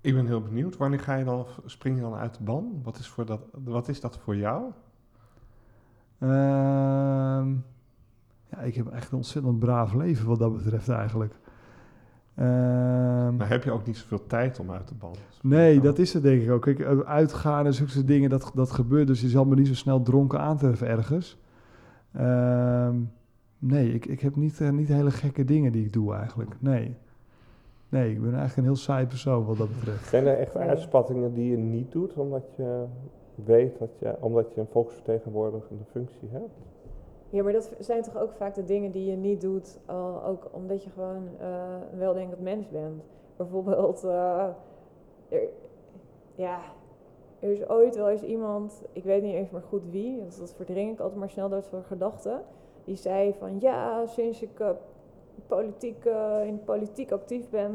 Ik 0.00 0.14
ben 0.14 0.26
heel 0.26 0.42
benieuwd. 0.42 0.76
Wanneer 0.76 1.00
ga 1.00 1.14
je 1.14 1.24
dan, 1.24 1.46
spring 1.64 1.96
je 1.96 2.02
dan 2.02 2.14
uit 2.14 2.36
de 2.36 2.42
ban? 2.42 2.80
Wat 2.82 2.98
is, 2.98 3.08
voor 3.08 3.26
dat, 3.26 3.40
wat 3.64 3.88
is 3.88 4.00
dat 4.00 4.18
voor 4.18 4.36
jou? 4.36 4.62
Ehm, 6.18 7.50
ja, 8.50 8.58
ik 8.62 8.74
heb 8.74 8.88
echt 8.88 9.10
een 9.10 9.16
ontzettend 9.16 9.58
braaf 9.58 9.94
leven 9.94 10.26
wat 10.26 10.38
dat 10.38 10.56
betreft 10.56 10.88
eigenlijk. 10.88 11.34
Ehm, 12.34 13.36
Maar 13.36 13.48
heb 13.48 13.64
je 13.64 13.70
ook 13.70 13.86
niet 13.86 13.96
zoveel 13.96 14.26
tijd 14.26 14.60
om 14.60 14.70
uit 14.70 14.86
te 14.86 14.94
ballen? 14.94 15.16
nee, 15.42 15.80
dat 15.80 15.98
is 15.98 16.12
het 16.12 16.22
denk 16.22 16.42
ik 16.42 16.50
ook. 16.50 16.62
Kijk, 16.62 16.78
eh, 16.78 16.98
uitgaan 16.98 17.66
en 17.66 17.74
zulke 17.74 18.04
dingen, 18.04 18.30
dat, 18.30 18.50
dat 18.54 18.70
gebeurt. 18.70 19.06
Dus 19.06 19.20
je 19.20 19.28
zal 19.28 19.44
me 19.44 19.54
niet 19.54 19.66
zo 19.66 19.74
snel 19.74 20.02
dronken 20.02 20.40
aantreffen 20.40 20.86
ergens. 20.86 21.38
Ehm, 22.12 22.96
nee, 23.58 23.94
ik, 23.94 24.06
ik 24.06 24.20
heb 24.20 24.36
niet, 24.36 24.60
eh, 24.60 24.70
niet 24.70 24.88
hele 24.88 25.10
gekke 25.10 25.44
dingen 25.44 25.72
die 25.72 25.84
ik 25.84 25.92
doe 25.92 26.14
eigenlijk. 26.14 26.54
Nee. 26.58 26.94
Nee, 27.88 28.10
ik 28.10 28.20
ben 28.20 28.30
eigenlijk 28.30 28.56
een 28.56 28.64
heel 28.64 28.76
saai 28.76 29.06
persoon 29.06 29.44
wat 29.44 29.56
dat 29.56 29.68
betreft. 29.78 30.08
Zijn 30.08 30.26
er 30.26 30.38
echt 30.38 30.56
uitspattingen 30.56 31.34
die 31.34 31.50
je 31.50 31.56
niet 31.56 31.92
doet 31.92 32.14
omdat 32.14 32.44
je 32.56 32.84
weet 33.34 33.78
dat 33.78 33.90
je, 33.98 34.16
omdat 34.20 34.54
je 34.54 34.60
een 34.60 34.66
volksvertegenwoordigende 34.70 35.84
functie 35.90 36.28
hebt? 36.30 36.50
Ja, 37.32 37.42
maar 37.42 37.52
dat 37.52 37.72
zijn 37.78 38.02
toch 38.02 38.16
ook 38.16 38.32
vaak 38.32 38.54
de 38.54 38.64
dingen 38.64 38.90
die 38.90 39.10
je 39.10 39.16
niet 39.16 39.40
doet, 39.40 39.78
ook 40.24 40.48
omdat 40.50 40.84
je 40.84 40.90
gewoon 40.90 41.28
eh, 41.38 41.76
een 41.92 41.98
weldenkend 41.98 42.40
mens 42.40 42.68
bent. 42.68 43.02
Bijvoorbeeld, 43.36 44.04
eh, 44.04 44.48
er, 45.28 45.48
ja, 46.34 46.60
er 47.38 47.50
is 47.50 47.68
ooit 47.68 47.96
wel 47.96 48.08
eens 48.08 48.22
iemand, 48.22 48.82
ik 48.92 49.04
weet 49.04 49.22
niet 49.22 49.34
eens 49.34 49.50
meer 49.50 49.62
goed 49.62 49.82
wie, 49.90 50.18
dat, 50.18 50.36
dat 50.38 50.54
verdring 50.54 50.92
ik 50.92 51.00
altijd 51.00 51.18
maar 51.18 51.30
snel 51.30 51.48
door 51.48 51.62
zo'n 51.62 51.82
gedachten, 51.82 52.42
die 52.84 52.96
zei 52.96 53.34
van 53.38 53.60
ja, 53.60 54.06
sinds 54.06 54.42
ik 54.42 54.60
eh, 54.60 54.70
politiek, 55.46 56.04
in 56.44 56.64
politiek 56.64 57.12
actief 57.12 57.50
ben, 57.50 57.74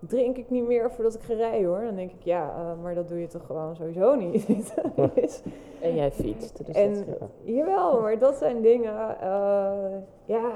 drink 0.00 0.36
ik 0.36 0.50
niet 0.50 0.66
meer 0.66 0.90
voordat 0.90 1.14
ik 1.14 1.20
ga 1.20 1.34
rijden 1.34 1.68
hoor. 1.68 1.80
Dan 1.80 1.94
denk 1.94 2.10
ik, 2.10 2.22
ja, 2.22 2.50
eh, 2.50 2.82
maar 2.82 2.94
dat 2.94 3.08
doe 3.08 3.20
je 3.20 3.26
toch 3.26 3.46
gewoon 3.46 3.76
sowieso 3.76 4.14
niet. 4.14 4.46
Dus- 5.14 5.42
En 5.80 5.94
jij 5.94 6.10
fietst. 6.12 6.66
Dus 6.66 6.74
en 6.74 6.94
dat, 6.94 7.28
jawel, 7.42 8.00
maar 8.00 8.18
dat 8.18 8.36
zijn 8.36 8.62
dingen, 8.62 9.20
eh, 9.20 9.96
ja. 10.24 10.50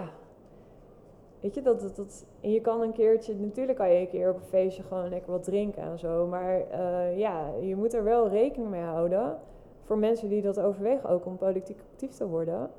Weet 1.40 1.54
je, 1.54 1.62
dat, 1.62 1.80
dat, 1.80 1.96
dat, 1.96 2.26
en 2.40 2.50
je 2.50 2.60
kan 2.60 2.80
een 2.80 2.92
keertje, 2.92 3.34
natuurlijk 3.34 3.78
kan 3.78 3.90
je 3.92 4.00
een 4.00 4.08
keer 4.08 4.30
op 4.30 4.36
een 4.36 4.42
feestje 4.42 4.82
gewoon 4.82 5.08
lekker 5.08 5.30
wat 5.30 5.42
drinken 5.42 5.82
en 5.82 5.98
zo. 5.98 6.26
Maar 6.26 6.60
eh, 6.70 7.18
ja, 7.18 7.50
je 7.60 7.76
moet 7.76 7.94
er 7.94 8.04
wel 8.04 8.28
rekening 8.28 8.70
mee 8.70 8.82
houden. 8.82 9.38
Voor 9.84 9.98
mensen 9.98 10.28
die 10.28 10.42
dat 10.42 10.60
overwegen 10.60 11.08
ook 11.08 11.26
om 11.26 11.36
politiek 11.36 11.80
actief 11.92 12.10
te 12.10 12.28
worden. 12.28 12.70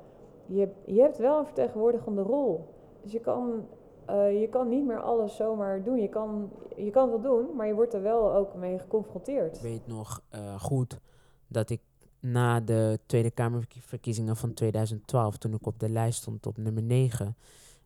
Je, 0.46 0.68
je 0.84 1.00
hebt 1.00 1.18
wel 1.18 1.38
een 1.38 1.44
vertegenwoordigende 1.44 2.22
rol. 2.22 2.64
Dus 3.02 3.12
je 3.12 3.20
kan, 3.20 3.66
eh, 4.06 4.40
je 4.40 4.48
kan 4.48 4.68
niet 4.68 4.84
meer 4.84 5.00
alles 5.00 5.36
zomaar 5.36 5.82
doen. 5.82 6.00
Je 6.00 6.08
kan, 6.08 6.50
je 6.76 6.90
kan 6.90 7.12
het 7.12 7.22
wel 7.22 7.46
doen, 7.46 7.56
maar 7.56 7.66
je 7.66 7.74
wordt 7.74 7.94
er 7.94 8.02
wel 8.02 8.34
ook 8.34 8.54
mee 8.54 8.78
geconfronteerd. 8.78 9.56
Ik 9.56 9.62
weet 9.62 9.86
nog 9.86 10.22
eh, 10.28 10.60
goed 10.60 11.00
dat 11.46 11.70
ik 11.70 11.80
na 12.20 12.60
de 12.60 12.98
Tweede 13.06 13.30
Kamerverkiezingen 13.30 14.36
van 14.36 14.54
2012, 14.54 15.36
toen 15.36 15.54
ik 15.54 15.66
op 15.66 15.78
de 15.80 15.88
lijst 15.88 16.18
stond 16.18 16.46
op 16.46 16.56
nummer 16.56 16.82
9, 16.82 17.36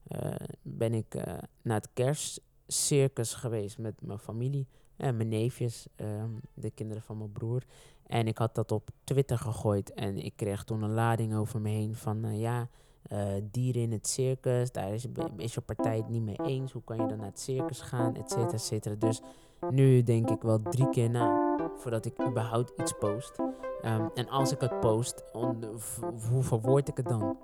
eh, 0.08 0.34
ben 0.62 0.94
ik 0.94 1.14
naar 1.62 1.76
het 1.76 1.88
kerstcircus 1.92 3.34
geweest 3.34 3.78
met 3.78 3.94
mijn 4.02 4.18
familie 4.18 4.66
en 4.96 5.16
mijn 5.16 5.28
neefjes, 5.28 5.86
ehm, 5.96 6.30
de 6.54 6.70
kinderen 6.70 7.02
van 7.02 7.18
mijn 7.18 7.32
broer. 7.32 7.62
En 8.06 8.26
ik 8.26 8.38
had 8.38 8.54
dat 8.54 8.72
op 8.72 8.88
Twitter 9.04 9.38
gegooid 9.38 9.92
en 9.92 10.16
ik 10.16 10.32
kreeg 10.36 10.64
toen 10.64 10.82
een 10.82 10.94
lading 10.94 11.34
over 11.34 11.60
me 11.60 11.68
heen 11.68 11.94
van 11.94 12.38
ja, 12.38 12.68
eh, 13.08 13.18
dieren 13.50 13.82
in 13.82 13.92
het 13.92 14.06
circus, 14.06 14.72
daar 14.72 14.92
is, 14.92 15.54
je 15.54 15.60
partij 15.60 15.96
het 15.96 16.08
niet 16.08 16.22
mee 16.22 16.40
eens. 16.44 16.72
Hoe 16.72 16.82
kan 16.84 16.96
je 16.96 17.06
dan 17.06 17.16
naar 17.18 17.26
het 17.26 17.40
circus 17.40 17.80
gaan, 17.80 18.16
et 18.16 18.30
cetera, 18.30 18.52
et 18.52 18.62
cetera. 18.62 18.94
Dus 18.94 19.20
nu 19.70 20.02
denk 20.02 20.30
ik 20.30 20.42
wel 20.42 20.62
drie 20.62 20.90
keer 20.90 21.10
na 21.10 21.56
voordat 21.76 22.04
ik 22.04 22.26
überhaupt 22.26 22.72
iets 22.80 22.92
post. 22.98 23.32
Ehm, 23.82 24.06
en 24.14 24.28
als 24.28 24.52
ik 24.52 24.60
het 24.60 24.80
post, 24.80 25.24
hoe 26.30 26.42
verwoord 26.42 26.88
ik 26.88 26.96
het 26.96 27.08
dan? 27.08 27.36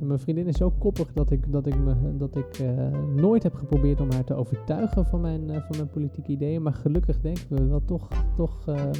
Mijn 0.00 0.18
vriendin 0.18 0.46
is 0.46 0.56
zo 0.56 0.70
koppig 0.78 1.12
dat 1.12 1.30
ik, 1.30 1.52
dat 1.52 1.66
ik, 1.66 1.78
me, 1.78 2.16
dat 2.16 2.36
ik 2.36 2.58
eh, 2.58 2.98
nooit 3.16 3.42
heb 3.42 3.54
geprobeerd 3.54 4.00
om 4.00 4.10
haar 4.10 4.24
te 4.24 4.34
overtuigen 4.34 5.06
van 5.06 5.20
mijn, 5.20 5.50
eh, 5.50 5.56
van 5.56 5.76
mijn 5.76 5.88
politieke 5.88 6.32
ideeën. 6.32 6.62
Maar 6.62 6.72
gelukkig 6.72 7.20
denken 7.20 7.46
we 7.48 7.66
wel 7.66 7.84
toch, 7.84 8.08
toch 8.36 8.66
ehm, 8.66 8.92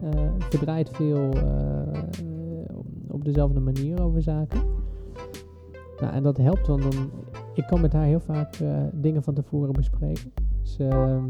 eh, 0.00 0.30
verdraait 0.38 0.90
veel 0.90 1.28
op 3.08 3.24
dezelfde 3.24 3.60
manier 3.60 4.02
over 4.02 4.22
zaken. 4.22 4.60
Nou, 6.00 6.12
en 6.12 6.22
dat 6.22 6.36
helpt, 6.36 6.66
want 6.66 6.82
dan, 6.82 7.10
ik 7.54 7.66
kan 7.66 7.80
met 7.80 7.92
haar 7.92 8.04
heel 8.04 8.20
vaak 8.20 8.58
dingen 8.92 9.22
van 9.22 9.34
tevoren 9.34 9.72
bespreken. 9.72 10.32
Ze, 10.62 10.88
ehm, 10.88 11.24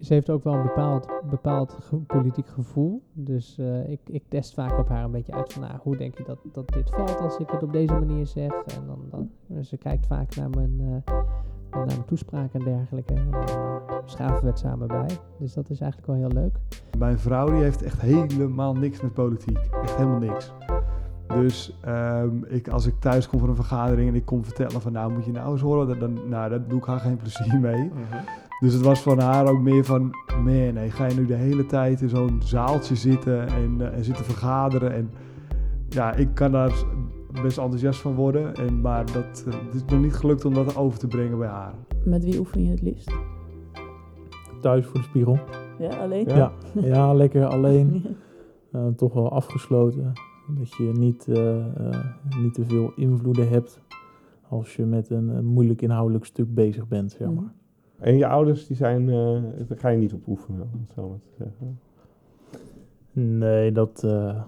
ze 0.00 0.12
heeft 0.12 0.30
ook 0.30 0.44
wel 0.44 0.54
een 0.54 0.62
bepaald, 0.62 1.08
bepaald 1.30 1.76
ge- 1.80 1.96
politiek 1.96 2.46
gevoel. 2.48 3.02
Dus 3.12 3.58
eh, 3.58 3.88
ik, 3.90 4.00
ik 4.04 4.22
test 4.28 4.54
vaak 4.54 4.78
op 4.78 4.88
haar 4.88 5.04
een 5.04 5.10
beetje 5.10 5.32
uit 5.32 5.52
van 5.52 5.62
nou, 5.62 5.74
hoe 5.82 5.96
denk 5.96 6.18
je 6.18 6.24
dat, 6.24 6.38
dat 6.52 6.68
dit 6.72 6.90
valt 6.90 7.20
als 7.20 7.38
ik 7.38 7.48
het 7.50 7.62
op 7.62 7.72
deze 7.72 7.92
manier 7.92 8.26
zeg. 8.26 8.52
En 8.52 8.86
dan, 8.86 8.98
dan 9.10 9.64
ze 9.64 9.76
kijkt 9.76 10.06
vaak 10.06 10.36
naar 10.36 10.50
mijn, 10.50 10.74
eh, 10.80 11.14
naar 11.70 11.86
mijn 11.86 12.04
toespraak 12.04 12.52
en 12.52 12.64
dergelijke. 12.64 13.14
En 13.14 13.30
dan 13.30 13.42
eh, 13.48 13.76
schaven 14.04 14.40
we 14.42 14.46
het 14.48 14.58
samen 14.58 14.86
bij. 14.88 15.08
Dus 15.38 15.52
dat 15.54 15.70
is 15.70 15.80
eigenlijk 15.80 16.12
wel 16.12 16.20
heel 16.28 16.42
leuk. 16.42 16.58
Mijn 16.98 17.18
vrouw 17.18 17.46
die 17.50 17.62
heeft 17.62 17.82
echt 17.82 18.00
helemaal 18.00 18.74
niks 18.74 19.00
met 19.00 19.14
politiek. 19.14 19.58
Echt 19.82 19.96
helemaal 19.96 20.18
niks. 20.18 20.52
Dus 21.26 21.78
ehm, 21.80 22.44
ik, 22.44 22.68
als 22.68 22.86
ik 22.86 22.94
thuis 23.00 23.28
kom 23.28 23.38
van 23.40 23.48
een 23.48 23.54
vergadering 23.54 24.08
en 24.08 24.14
ik 24.14 24.24
kom 24.24 24.44
vertellen 24.44 24.80
van 24.80 24.92
nou 24.92 25.12
moet 25.12 25.24
je 25.24 25.32
nou 25.32 25.52
eens 25.52 25.60
horen, 25.60 25.86
dan, 25.88 25.98
dan, 25.98 26.28
nou, 26.28 26.50
daar 26.50 26.68
doe 26.68 26.78
ik 26.78 26.84
haar 26.84 27.00
geen 27.00 27.16
plezier 27.16 27.60
mee. 27.60 27.90
Dus 28.60 28.72
het 28.72 28.82
was 28.82 29.00
van 29.02 29.18
haar 29.18 29.48
ook 29.48 29.60
meer 29.60 29.84
van, 29.84 30.14
man, 30.26 30.44
nee, 30.44 30.90
ga 30.90 31.06
je 31.06 31.14
nu 31.14 31.26
de 31.26 31.34
hele 31.34 31.66
tijd 31.66 32.00
in 32.00 32.08
zo'n 32.08 32.40
zaaltje 32.44 32.96
zitten 32.96 33.48
en, 33.48 33.80
eh, 33.80 33.96
en 33.96 34.04
zitten 34.04 34.24
vergaderen. 34.24 34.92
En 34.92 35.10
ja, 35.88 36.14
ik 36.14 36.34
kan 36.34 36.52
daar 36.52 36.84
best 37.42 37.58
enthousiast 37.58 38.00
van 38.00 38.14
worden, 38.14 38.54
en, 38.54 38.80
maar 38.80 39.12
dat, 39.12 39.44
eh, 39.46 39.54
het 39.64 39.74
is 39.74 39.84
nog 39.84 40.00
niet 40.00 40.14
gelukt 40.14 40.44
om 40.44 40.54
dat 40.54 40.76
over 40.76 40.98
te 40.98 41.06
brengen 41.06 41.38
bij 41.38 41.48
haar. 41.48 41.74
Met 42.04 42.24
wie 42.24 42.38
oefen 42.38 42.64
je 42.64 42.70
het 42.70 42.82
liefst? 42.82 43.12
Thuis 44.60 44.86
voor 44.86 45.00
de 45.00 45.06
spiegel. 45.06 45.38
Ja, 45.78 45.88
alleen? 45.88 46.28
Ja, 46.28 46.52
ja, 46.74 47.14
lekker 47.14 47.46
alleen. 47.46 48.02
Eh, 48.76 48.86
toch 48.86 49.12
wel 49.12 49.32
afgesloten. 49.32 50.12
Dat 50.58 50.74
je 50.74 50.92
niet, 50.98 51.28
eh, 51.28 51.58
eh, 51.58 52.04
niet 52.40 52.54
te 52.54 52.64
veel 52.64 52.92
invloeden 52.96 53.48
hebt 53.48 53.80
als 54.48 54.76
je 54.76 54.84
met 54.84 55.10
een, 55.10 55.44
moeilijk 55.44 55.82
inhoudelijk 55.82 56.24
stuk 56.24 56.54
bezig 56.54 56.88
bent, 56.88 57.12
zeg 57.12 57.30
maar. 57.30 57.52
En 57.98 58.16
je 58.16 58.26
ouders, 58.26 58.66
die 58.66 58.76
zijn, 58.76 59.08
eh, 59.10 59.42
daar 59.68 59.78
ga 59.78 59.88
je 59.88 59.98
niet 59.98 60.12
op 60.12 60.26
oefenen, 60.28 60.68
om 60.72 60.80
het 60.80 60.92
zo 60.94 61.08
maar 61.08 61.18
te 61.18 61.44
zeggen. 61.44 61.80
Nee, 63.12 63.72
dat, 63.72 64.04
eh, 64.04 64.42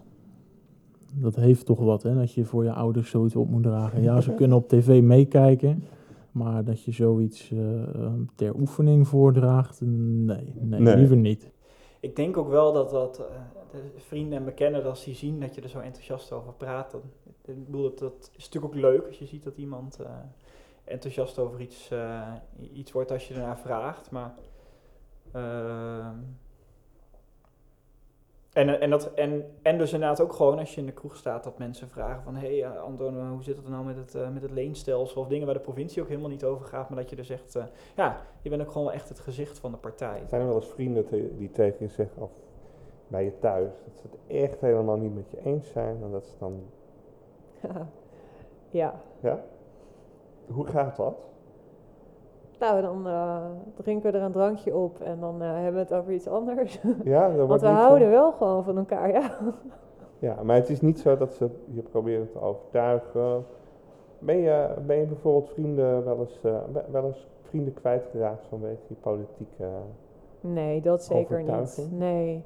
dat 1.15 1.37
heeft 1.37 1.67
toch 1.67 1.79
wat, 1.79 2.03
hè? 2.03 2.15
Dat 2.15 2.33
je 2.33 2.45
voor 2.45 2.65
je 2.65 2.73
ouders 2.73 3.11
zoiets 3.11 3.37
op 3.37 3.49
moet 3.49 3.63
dragen. 3.63 4.03
Ja, 4.03 4.21
ze 4.21 4.35
kunnen 4.41 4.57
op 4.57 4.69
tv 4.69 5.03
meekijken, 5.03 5.85
maar 6.33 6.65
dat 6.65 6.83
je 6.83 6.93
zoiets 6.93 7.51
eh, 7.51 7.83
eh, 7.83 8.13
ter 8.35 8.55
oefening 8.55 9.09
voordraagt, 9.09 9.81
nee, 9.81 10.53
nee, 10.61 10.81
Nee. 10.81 10.97
liever 10.97 11.17
niet. 11.17 11.51
Ik 12.01 12.17
denk 12.17 12.37
ook 12.37 12.49
wel 12.49 12.73
dat, 12.73 12.91
dat 12.91 13.19
eh, 13.19 13.25
de 13.73 14.01
vrienden 14.01 14.39
en 14.39 14.45
bekenden, 14.45 14.85
als 14.85 15.05
die 15.05 15.15
zien 15.15 15.41
dat 15.41 15.55
je 15.55 15.61
er 15.61 15.69
zo 15.69 15.79
enthousiast 15.79 16.33
over 16.33 16.53
praat, 16.53 16.91
dan, 16.91 17.01
ik 17.45 17.65
bedoel, 17.65 17.83
dat, 17.83 17.99
dat 17.99 18.31
is 18.37 18.45
natuurlijk 18.45 18.75
ook 18.75 18.81
leuk 18.81 19.07
als 19.07 19.19
je 19.19 19.27
ziet 19.27 19.45
dat 19.45 19.57
iemand 19.57 19.99
eh, 20.01 20.11
enthousiast 20.89 21.39
over 21.39 21.61
iets, 21.61 21.91
eh, 21.91 22.33
iets 22.73 22.93
wordt 22.93 23.11
als 23.11 23.29
je 23.29 23.35
ernaar 23.35 23.59
vraagt. 23.59 24.11
Maar, 24.11 24.35
ehm, 25.33 26.17
en, 28.53 28.81
en, 28.81 28.91
dat, 28.91 29.15
en, 29.15 29.45
en 29.63 29.79
dus 29.79 29.93
inderdaad 29.93 30.21
ook 30.21 30.33
gewoon 30.33 30.59
als 30.59 30.75
je 30.75 30.81
in 30.81 30.87
de 30.87 30.93
kroeg 30.93 31.17
staat 31.17 31.45
dat 31.45 31.59
mensen 31.59 31.89
vragen 31.89 32.23
van 32.23 32.37
hé 32.37 32.59
hey, 32.59 32.65
eh, 32.65 32.83
Anton, 32.83 33.19
eh, 33.19 33.29
hoe 33.31 33.43
zit 33.43 33.57
het 33.57 33.69
nou 33.69 33.85
met 33.85 33.97
het, 33.97 34.15
eh, 34.15 34.29
met 34.29 34.43
het 34.43 34.51
leenstelsel 34.51 35.21
of 35.21 35.29
dingen 35.29 35.47
waar 35.47 35.55
de 35.55 35.61
provincie 35.61 36.03
ook 36.03 36.09
helemaal 36.09 36.31
niet 36.31 36.45
over 36.45 36.67
gaat, 36.67 36.89
maar 36.89 36.99
dat 36.99 37.11
je 37.11 37.17
er 37.17 37.25
zegt, 37.25 37.57
eh, 37.57 37.65
ja, 37.97 38.21
je 38.43 38.51
bent 38.51 38.63
ook 38.63 38.69
gewoon 38.71 38.87
wel 38.87 38.97
echt 38.97 39.09
het 39.09 39.21
gezicht 39.21 39.59
van 39.59 39.71
de 39.71 39.77
partij. 39.77 40.23
Zijn 40.27 40.41
er 40.41 40.47
wel 40.47 40.57
eens 40.57 40.67
vrienden 40.67 41.05
te- 41.05 41.37
die 41.37 41.51
tegen 41.51 41.77
je 41.79 41.89
zeggen, 41.89 42.23
of 42.23 42.31
bij 43.09 43.25
je 43.25 43.39
thuis, 43.39 43.71
dat 43.85 43.97
ze 43.99 44.03
het 44.11 44.37
echt 44.43 44.61
helemaal 44.61 44.97
niet 44.97 45.15
met 45.15 45.31
je 45.31 45.45
eens 45.45 45.71
zijn 45.71 46.03
en 46.03 46.11
dat 46.11 46.27
ze 46.27 46.35
dan, 46.39 46.63
ja. 48.71 49.01
ja? 49.21 49.45
Hoe 50.51 50.67
gaat 50.67 50.97
dat? 50.97 51.15
Nou, 52.59 52.81
dan 52.83 53.07
eh, 53.07 53.45
drinken 53.77 54.13
we 54.13 54.19
er 54.19 54.25
een 54.25 54.33
drankje 54.33 54.77
op 54.77 55.01
en 55.01 55.21
dan 55.21 55.43
eh, 55.43 55.53
hebben 55.53 55.73
we 55.73 55.79
het 55.79 55.93
over 55.95 56.13
iets 56.13 56.29
anders. 56.29 56.81
Ja, 57.05 57.29
dat 57.37 57.49
Want 57.49 57.61
we 57.61 57.67
zo- 57.67 57.73
houden 57.73 58.11
wel 58.11 58.33
gewoon 58.33 58.65
van 58.65 58.79
elkaar, 58.79 59.11
ja. 59.13 59.31
Ja, 60.19 60.43
maar 60.43 60.57
het 60.57 60.69
is 60.69 60.81
niet 60.81 61.01
zo 61.01 61.17
dat 61.17 61.35
ze 61.35 61.51
je 61.71 61.83
proberen 61.83 62.31
te 62.31 62.41
overtuigen. 62.41 63.45
Ben 64.19 64.37
je, 64.37 64.75
ben 64.87 64.97
je 64.97 65.07
bijvoorbeeld 65.07 65.49
vrienden 65.51 66.05
wel 66.05 66.19
eens, 66.21 66.41
eh, 66.45 66.59
we- 66.73 66.85
wel 66.91 67.05
eens 67.05 67.27
vrienden 67.43 67.75
kwijtgeraakt 67.75 68.47
vanwege 68.49 68.81
je 68.87 68.95
politieke... 68.95 69.65
Nee, 70.41 70.81
dat 70.81 71.03
zeker 71.05 71.43
niet. 71.43 71.89
Nee. 71.91 72.45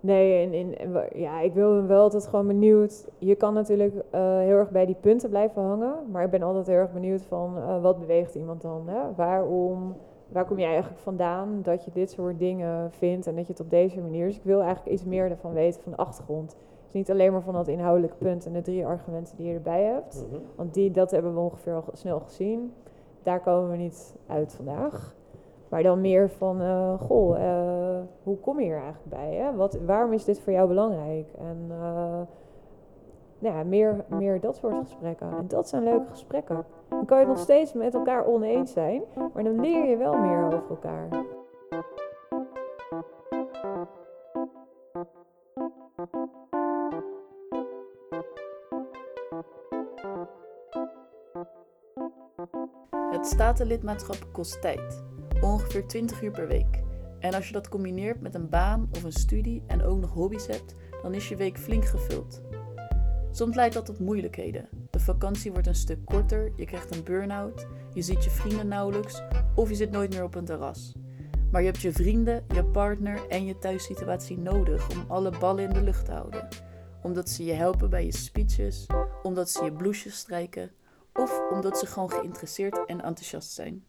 Nee, 0.00 0.50
en, 0.78 0.92
wa- 0.92 1.06
ja, 1.14 1.40
ik 1.40 1.54
ben 1.54 1.86
wel 1.86 2.02
altijd 2.02 2.26
gewoon 2.26 2.46
benieuwd. 2.46 3.08
Je 3.18 3.34
kan 3.34 3.54
natuurlijk 3.54 3.94
eh, 4.10 4.20
heel 4.38 4.56
erg 4.56 4.70
bij 4.70 4.86
die 4.86 4.96
punten 5.00 5.28
blijven 5.30 5.62
hangen. 5.62 5.94
Maar 6.10 6.24
ik 6.24 6.30
ben 6.30 6.42
altijd 6.42 6.66
heel 6.66 6.76
erg 6.76 6.92
benieuwd 6.92 7.22
van 7.22 7.56
eh, 7.56 7.82
wat 7.82 7.98
beweegt 7.98 8.34
iemand 8.34 8.62
dan? 8.62 8.88
Hè? 8.88 9.00
Waarom 9.16 9.94
waar 10.28 10.44
kom 10.44 10.58
je 10.58 10.64
eigenlijk 10.64 10.98
vandaan 11.00 11.58
dat 11.62 11.84
je 11.84 11.90
dit 11.90 12.10
soort 12.10 12.38
dingen 12.38 12.90
vindt 12.92 13.26
en 13.26 13.34
dat 13.36 13.46
je 13.46 13.52
het 13.52 13.60
op 13.62 13.70
deze 13.70 14.00
manier. 14.00 14.26
Dus 14.26 14.36
ik 14.36 14.42
wil 14.44 14.60
eigenlijk 14.60 14.92
iets 14.94 15.04
meer 15.04 15.30
ervan 15.30 15.52
weten 15.52 15.82
van 15.82 15.92
de 15.92 15.98
achtergrond. 15.98 16.56
Dus 16.84 16.92
niet 16.92 17.10
alleen 17.10 17.32
maar 17.32 17.42
van 17.42 17.54
dat 17.54 17.68
inhoudelijke 17.68 18.16
punt 18.16 18.46
en 18.46 18.52
de 18.52 18.62
drie 18.62 18.86
argumenten 18.86 19.36
die 19.36 19.46
je 19.48 19.54
erbij 19.54 19.82
hebt. 19.84 20.26
Mhm. 20.30 20.40
Want 20.56 20.74
die, 20.74 20.90
dat 20.90 21.10
hebben 21.10 21.34
we 21.34 21.40
ongeveer 21.40 21.74
al 21.74 21.84
snel 21.92 22.20
gezien. 22.20 22.72
Daar 23.22 23.40
komen 23.40 23.70
we 23.70 23.76
niet 23.76 24.14
uit 24.26 24.52
vandaag. 24.54 25.14
Maar 25.70 25.82
dan 25.82 26.00
meer 26.00 26.30
van, 26.30 26.60
eh, 26.60 27.00
goh, 27.00 27.36
eh, 27.36 28.02
hoe 28.22 28.38
kom 28.38 28.58
je 28.58 28.64
hier 28.64 28.80
eigenlijk 28.80 29.08
bij? 29.08 29.34
Hè? 29.34 29.54
Wat, 29.56 29.78
waarom 29.86 30.12
is 30.12 30.24
dit 30.24 30.40
voor 30.40 30.52
jou 30.52 30.68
belangrijk? 30.68 31.28
En 31.38 31.66
eh, 31.68 32.20
nou 33.38 33.56
ja, 33.56 33.64
meer, 33.64 34.04
meer 34.06 34.40
dat 34.40 34.56
soort 34.56 34.74
gesprekken. 34.78 35.30
En 35.38 35.48
dat 35.48 35.68
zijn 35.68 35.82
leuke 35.82 36.10
gesprekken. 36.10 36.64
Dan 36.88 37.04
kan 37.04 37.20
je 37.20 37.26
nog 37.26 37.38
steeds 37.38 37.72
met 37.72 37.94
elkaar 37.94 38.26
oneens 38.26 38.72
zijn, 38.72 39.02
maar 39.34 39.44
dan 39.44 39.60
leer 39.60 39.86
je 39.86 39.96
wel 39.96 40.18
meer 40.18 40.44
over 40.44 40.62
elkaar. 40.70 41.08
Het 53.10 53.26
statenlidmaatschap 53.26 54.16
kost 54.32 54.60
tijd, 54.60 55.04
ongeveer 55.40 55.86
20 55.86 56.22
uur 56.22 56.30
per 56.30 56.48
week. 56.48 56.82
En 57.18 57.34
als 57.34 57.46
je 57.46 57.52
dat 57.52 57.68
combineert 57.68 58.20
met 58.20 58.34
een 58.34 58.48
baan 58.48 58.88
of 58.92 59.02
een 59.02 59.12
studie 59.12 59.62
en 59.66 59.82
ook 59.82 60.00
nog 60.00 60.12
hobby's 60.12 60.46
hebt, 60.46 60.74
dan 61.02 61.14
is 61.14 61.28
je 61.28 61.36
week 61.36 61.58
flink 61.58 61.84
gevuld. 61.84 62.42
Soms 63.30 63.56
leidt 63.56 63.74
dat 63.74 63.86
tot 63.86 63.98
moeilijkheden. 63.98 64.68
De 64.90 65.00
vakantie 65.00 65.52
wordt 65.52 65.66
een 65.66 65.74
stuk 65.74 66.04
korter, 66.04 66.52
je 66.56 66.64
krijgt 66.64 66.96
een 66.96 67.04
burn-out, 67.04 67.66
je 67.94 68.02
ziet 68.02 68.24
je 68.24 68.30
vrienden 68.30 68.68
nauwelijks 68.68 69.22
of 69.54 69.68
je 69.68 69.74
zit 69.74 69.90
nooit 69.90 70.12
meer 70.12 70.24
op 70.24 70.34
een 70.34 70.44
terras. 70.44 70.94
Maar 71.50 71.60
je 71.60 71.66
hebt 71.66 71.80
je 71.80 71.92
vrienden, 71.92 72.44
je 72.54 72.64
partner 72.64 73.28
en 73.28 73.44
je 73.44 73.58
thuissituatie 73.58 74.38
nodig 74.38 74.90
om 74.90 75.04
alle 75.08 75.38
ballen 75.38 75.64
in 75.64 75.72
de 75.72 75.82
lucht 75.82 76.04
te 76.04 76.12
houden. 76.12 76.48
Omdat 77.02 77.28
ze 77.28 77.44
je 77.44 77.52
helpen 77.52 77.90
bij 77.90 78.04
je 78.04 78.12
speeches, 78.12 78.86
omdat 79.22 79.50
ze 79.50 79.64
je 79.64 79.72
blouses 79.72 80.18
strijken 80.18 80.70
of 81.12 81.40
omdat 81.50 81.78
ze 81.78 81.86
gewoon 81.86 82.10
geïnteresseerd 82.10 82.86
en 82.86 83.00
enthousiast 83.00 83.50
zijn. 83.50 83.84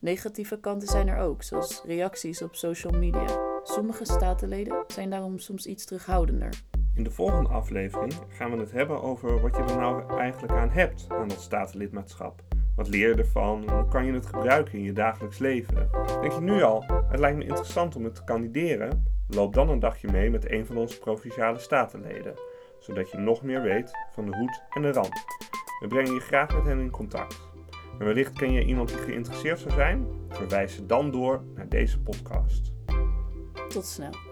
Negatieve 0.00 0.60
kanten 0.60 0.88
zijn 0.88 1.08
er 1.08 1.18
ook, 1.18 1.42
zoals 1.42 1.82
reacties 1.86 2.42
op 2.42 2.54
social 2.54 2.98
media. 2.98 3.60
Sommige 3.62 4.04
statenleden 4.04 4.84
zijn 4.86 5.10
daarom 5.10 5.38
soms 5.38 5.66
iets 5.66 5.84
terughoudender. 5.84 6.62
In 6.94 7.04
de 7.04 7.10
volgende 7.10 7.48
aflevering 7.48 8.12
gaan 8.28 8.50
we 8.50 8.56
het 8.56 8.72
hebben 8.72 9.02
over 9.02 9.40
wat 9.40 9.56
je 9.56 9.62
er 9.62 9.76
nou 9.76 10.18
eigenlijk 10.18 10.52
aan 10.52 10.70
hebt 10.70 11.06
aan 11.08 11.28
dat 11.28 11.40
statenlidmaatschap. 11.40 12.42
Wat 12.76 12.88
leer 12.88 13.08
je 13.08 13.14
ervan? 13.14 13.70
Hoe 13.70 13.88
kan 13.88 14.04
je 14.04 14.12
het 14.12 14.26
gebruiken 14.26 14.78
in 14.78 14.84
je 14.84 14.92
dagelijks 14.92 15.38
leven? 15.38 15.88
Denk 16.20 16.32
je 16.32 16.40
nu 16.40 16.62
al, 16.62 16.84
het 17.08 17.20
lijkt 17.20 17.38
me 17.38 17.44
interessant 17.44 17.96
om 17.96 18.04
het 18.04 18.14
te 18.14 18.24
kandideren? 18.24 19.04
Loop 19.28 19.54
dan 19.54 19.68
een 19.68 19.80
dagje 19.80 20.10
mee 20.10 20.30
met 20.30 20.50
een 20.50 20.66
van 20.66 20.76
onze 20.76 20.98
provinciale 20.98 21.58
statenleden, 21.58 22.34
zodat 22.78 23.10
je 23.10 23.18
nog 23.18 23.42
meer 23.42 23.62
weet 23.62 23.90
van 24.12 24.26
de 24.26 24.36
hoed 24.36 24.62
en 24.70 24.82
de 24.82 24.92
rand. 24.92 25.24
We 25.80 25.86
brengen 25.86 26.14
je 26.14 26.20
graag 26.20 26.54
met 26.54 26.64
hen 26.64 26.78
in 26.78 26.90
contact. 26.90 27.48
En 27.98 28.04
wellicht 28.04 28.32
ken 28.32 28.52
je 28.52 28.64
iemand 28.64 28.88
die 28.88 28.98
geïnteresseerd 28.98 29.58
zou 29.58 29.74
zijn? 29.74 30.06
Verwijs 30.28 30.74
ze 30.74 30.86
dan 30.86 31.10
door 31.10 31.42
naar 31.54 31.68
deze 31.68 32.00
podcast. 32.00 32.72
Tot 33.68 33.84
snel. 33.84 34.27